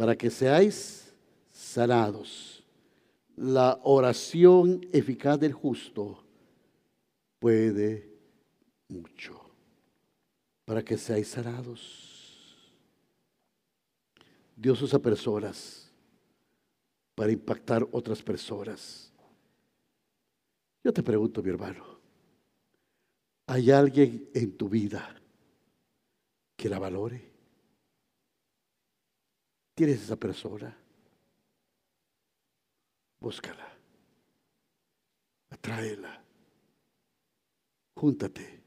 Para 0.00 0.16
que 0.16 0.30
seáis 0.30 1.12
sanados. 1.52 2.64
La 3.36 3.78
oración 3.82 4.80
eficaz 4.94 5.38
del 5.38 5.52
justo 5.52 6.24
puede 7.38 8.10
mucho. 8.88 9.38
Para 10.64 10.82
que 10.82 10.96
seáis 10.96 11.28
sanados. 11.28 12.72
Dios 14.56 14.80
usa 14.80 14.98
personas 14.98 15.92
para 17.14 17.32
impactar 17.32 17.86
otras 17.92 18.22
personas. 18.22 19.12
Yo 20.82 20.94
te 20.94 21.02
pregunto, 21.02 21.42
mi 21.42 21.50
hermano, 21.50 21.84
¿hay 23.46 23.70
alguien 23.70 24.30
en 24.32 24.56
tu 24.56 24.66
vida 24.66 25.14
que 26.56 26.70
la 26.70 26.78
valore? 26.78 27.29
¿Tienes 29.80 30.02
esa 30.02 30.16
persona? 30.16 30.76
Búscala, 33.18 33.66
atráela, 35.48 36.22
júntate. 37.94 38.62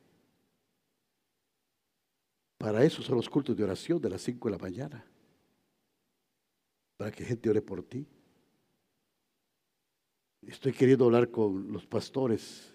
Para 2.57 2.83
eso 2.83 3.03
son 3.03 3.17
los 3.17 3.29
cultos 3.29 3.55
de 3.55 3.63
oración 3.63 4.01
de 4.01 4.09
las 4.09 4.23
5 4.23 4.47
de 4.47 4.51
la 4.53 4.57
mañana. 4.57 5.05
Para 6.97 7.11
que 7.11 7.23
gente 7.23 7.47
ore 7.47 7.61
por 7.61 7.83
ti. 7.83 8.07
Estoy 10.41 10.73
queriendo 10.73 11.05
hablar 11.05 11.29
con 11.29 11.71
los 11.71 11.85
pastores, 11.85 12.73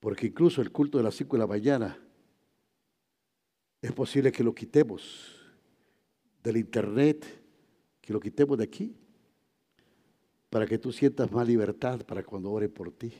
porque 0.00 0.26
incluso 0.26 0.60
el 0.60 0.72
culto 0.72 0.98
de 0.98 1.04
las 1.04 1.14
5 1.14 1.36
de 1.36 1.40
la 1.40 1.46
mañana 1.46 2.04
es 3.80 3.92
posible 3.92 4.32
que 4.32 4.42
lo 4.42 4.52
quitemos 4.52 5.35
del 6.46 6.58
internet, 6.58 7.26
que 8.00 8.12
lo 8.12 8.20
quitemos 8.20 8.56
de 8.56 8.62
aquí, 8.62 8.96
para 10.48 10.64
que 10.64 10.78
tú 10.78 10.92
sientas 10.92 11.32
más 11.32 11.46
libertad 11.46 12.06
para 12.06 12.22
cuando 12.22 12.52
ore 12.52 12.68
por 12.68 12.92
ti. 12.92 13.12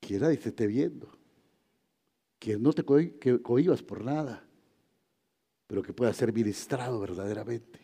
Que 0.00 0.18
nadie 0.18 0.36
te 0.36 0.48
esté 0.48 0.66
viendo, 0.66 1.08
que 2.40 2.58
no 2.58 2.72
te 2.72 2.82
cohibas 2.82 3.84
por 3.84 4.04
nada, 4.04 4.44
pero 5.68 5.80
que 5.80 5.92
pueda 5.92 6.12
ser 6.12 6.32
ministrado 6.32 6.98
verdaderamente 6.98 7.78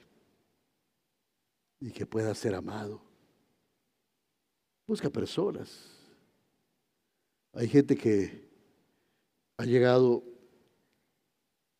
y 1.78 1.92
que 1.92 2.07
pueda 2.07 2.34
ser 2.34 2.57
amado. 2.57 3.00
Busca 4.84 5.11
personas. 5.11 5.92
Hay 7.52 7.68
gente 7.68 7.96
que 7.96 8.48
ha 9.59 9.64
llegado 9.64 10.34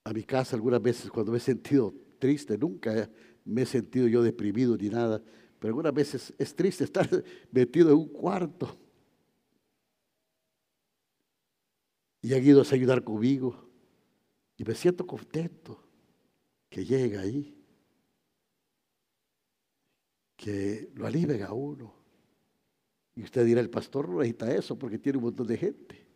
a 0.05 0.13
mi 0.13 0.23
casa 0.23 0.55
algunas 0.55 0.83
veces 0.83 1.11
cuando 1.11 1.33
me 1.33 1.39
he 1.39 1.41
sentido 1.41 1.95
triste, 2.19 2.59
nunca 2.59 3.11
me 3.45 3.63
he 3.63 3.67
sentido 3.67 4.07
yo 4.07 4.23
deprimido 4.23 4.77
ni 4.77 4.91
nada, 4.91 5.23
pero 5.59 5.71
algunas 5.71 5.95
veces 5.95 6.33
es 6.39 6.55
triste 6.55 6.85
estar 6.85 7.09
metido 7.51 7.91
en 7.91 7.97
un 7.97 8.09
cuarto. 8.09 8.79
Y 12.21 12.33
han 12.33 12.45
ido 12.45 12.63
a 12.63 12.75
ayudar 12.75 13.03
conmigo 13.03 13.69
y 14.57 14.65
me 14.65 14.75
siento 14.75 15.07
contento 15.07 15.83
que 16.69 16.85
llega 16.85 17.21
ahí, 17.21 17.55
que 20.37 20.91
lo 20.95 21.07
aliven 21.07 21.43
a 21.43 21.53
uno. 21.53 21.95
Y 23.15 23.23
usted 23.23 23.45
dirá, 23.45 23.61
el 23.61 23.71
pastor 23.71 24.09
no 24.09 24.19
necesita 24.19 24.55
eso 24.55 24.79
porque 24.79 24.99
tiene 24.99 25.19
un 25.19 25.25
montón 25.25 25.47
de 25.47 25.57
gente. 25.57 26.07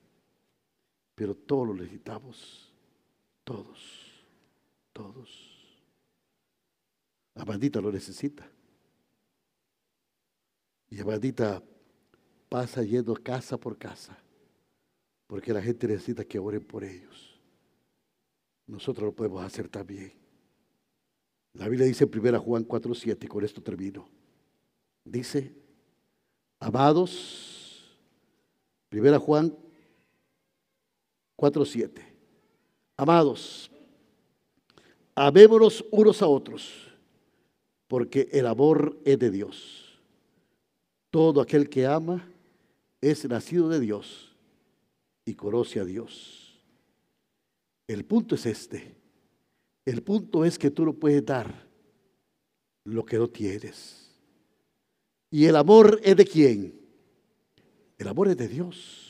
Pero 1.14 1.34
todos 1.34 1.68
lo 1.68 1.74
necesitamos. 1.74 2.67
Todos. 3.48 3.78
Todos. 4.92 5.30
Amandita 7.34 7.80
lo 7.80 7.90
necesita. 7.90 8.46
Y 10.90 11.00
Amandita 11.00 11.62
pasa 12.50 12.82
yendo 12.82 13.14
casa 13.14 13.56
por 13.56 13.78
casa. 13.78 14.18
Porque 15.26 15.54
la 15.54 15.62
gente 15.62 15.88
necesita 15.88 16.26
que 16.26 16.38
oren 16.38 16.62
por 16.62 16.84
ellos. 16.84 17.40
Nosotros 18.66 19.06
lo 19.06 19.14
podemos 19.14 19.42
hacer 19.42 19.66
también. 19.66 20.12
La 21.54 21.68
Biblia 21.68 21.86
dice 21.86 22.04
en 22.04 22.10
1 22.10 22.40
Juan 22.40 22.64
4:7, 22.66 23.24
y 23.24 23.28
con 23.28 23.42
esto 23.46 23.62
termino. 23.62 24.10
Dice, 25.04 25.54
amados, 26.60 27.96
1 28.92 29.18
Juan 29.20 29.56
4:7, 31.34 32.07
amados, 32.98 33.70
amémonos 35.14 35.84
unos 35.90 36.20
a 36.20 36.26
otros, 36.26 36.70
porque 37.86 38.28
el 38.32 38.46
amor 38.46 38.98
es 39.04 39.18
de 39.18 39.30
Dios. 39.30 39.98
Todo 41.10 41.40
aquel 41.40 41.70
que 41.70 41.86
ama 41.86 42.28
es 43.00 43.26
nacido 43.26 43.68
de 43.70 43.80
Dios 43.80 44.36
y 45.24 45.34
conoce 45.34 45.80
a 45.80 45.84
Dios. 45.84 46.60
El 47.86 48.04
punto 48.04 48.34
es 48.34 48.44
este. 48.44 48.94
El 49.86 50.02
punto 50.02 50.44
es 50.44 50.58
que 50.58 50.70
tú 50.70 50.84
no 50.84 50.92
puedes 50.92 51.24
dar 51.24 51.66
lo 52.84 53.06
que 53.06 53.16
no 53.16 53.28
tienes. 53.28 54.10
¿Y 55.30 55.46
el 55.46 55.56
amor 55.56 56.00
es 56.02 56.16
de 56.16 56.26
quién? 56.26 56.78
El 57.96 58.08
amor 58.08 58.28
es 58.28 58.36
de 58.36 58.48
Dios. 58.48 59.07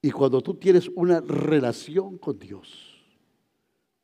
Y 0.00 0.10
cuando 0.10 0.40
tú 0.40 0.54
tienes 0.54 0.88
una 0.94 1.20
relación 1.20 2.18
con 2.18 2.38
Dios, 2.38 2.98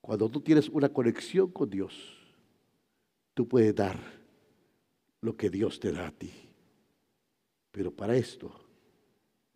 cuando 0.01 0.29
tú 0.29 0.41
tienes 0.41 0.69
una 0.69 0.89
conexión 0.89 1.51
con 1.51 1.71
Dios, 1.71 1.95
tú 3.33 3.47
puedes 3.47 3.75
dar 3.75 3.99
lo 5.21 5.37
que 5.37 5.51
Dios 5.51 5.79
te 5.79 5.93
da 5.93 6.09
a 6.09 6.11
ti. 6.11 6.33
Pero 7.71 7.93
para 7.93 8.17
esto 8.17 8.53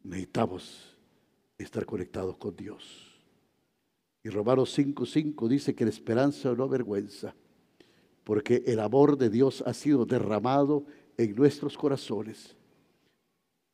necesitamos 0.03 0.97
estar 1.59 1.85
conectados 1.85 2.37
con 2.39 2.55
Dios. 2.55 3.07
Y 4.23 4.31
Romanos 4.31 4.77
5:5 4.77 5.49
dice 5.49 5.75
que 5.75 5.85
la 5.85 5.91
esperanza 5.91 6.53
no 6.55 6.65
avergüenza, 6.65 7.35
porque 8.25 8.63
el 8.67 8.79
amor 8.81 9.19
de 9.19 9.29
Dios 9.29 9.63
ha 9.67 9.75
sido 9.75 10.07
derramado 10.07 10.87
en 11.17 11.35
nuestros 11.35 11.77
corazones 11.77 12.57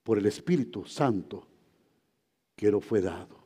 por 0.03 0.19
el 0.19 0.27
Espíritu 0.27 0.85
Santo 0.87 1.47
que 2.57 2.71
nos 2.71 2.85
fue 2.85 3.01
dado. 3.01 3.45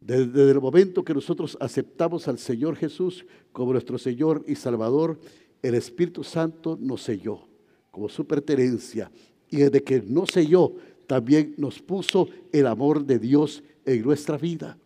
Desde 0.00 0.50
el 0.50 0.60
momento 0.60 1.04
que 1.04 1.14
nosotros 1.14 1.56
aceptamos 1.60 2.26
al 2.26 2.38
Señor 2.38 2.76
Jesús 2.76 3.24
como 3.52 3.72
nuestro 3.72 3.98
Señor 3.98 4.44
y 4.48 4.56
Salvador, 4.56 5.18
el 5.62 5.74
Espíritu 5.76 6.24
Santo 6.24 6.76
nos 6.80 7.02
selló 7.02 7.46
como 7.90 8.08
su 8.08 8.26
pertenencia. 8.26 9.12
Y 9.48 9.58
desde 9.58 9.82
que 9.84 10.02
nos 10.02 10.30
selló, 10.30 10.72
también 11.06 11.54
nos 11.56 11.80
puso 11.80 12.28
el 12.50 12.66
amor 12.66 13.04
de 13.04 13.18
Dios 13.18 13.62
en 13.84 14.02
nuestra 14.02 14.36
vida. 14.36 14.76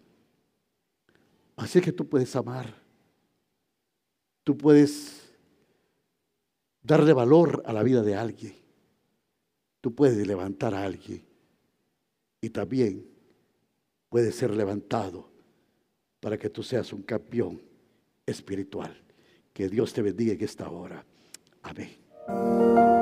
Así 1.57 1.81
que 1.81 1.93
tú 1.93 2.07
puedes 2.07 2.35
amar. 2.37 2.75
Tú 4.45 4.57
puedes 4.57 5.33
darle 6.83 7.13
valor 7.13 7.63
a 7.65 7.73
la 7.73 7.83
vida 7.83 8.03
de 8.03 8.17
alguien. 8.17 8.55
Tú 9.81 9.95
puedes 9.95 10.27
levantar 10.27 10.75
a 10.75 10.85
alguien. 10.85 11.25
Y 12.41 12.51
también 12.51 13.16
puedes 14.09 14.35
ser 14.35 14.51
levantado 14.55 15.31
para 16.21 16.39
que 16.39 16.51
tú 16.51 16.63
seas 16.63 16.93
un 16.93 17.03
campeón 17.03 17.63
espiritual. 18.25 19.03
Que 19.53 19.69
Dios 19.69 19.93
te 19.93 20.03
bendiga 20.03 20.35
en 20.35 20.43
esta 20.43 20.69
hora. 20.69 21.05
Amén. 21.63 22.96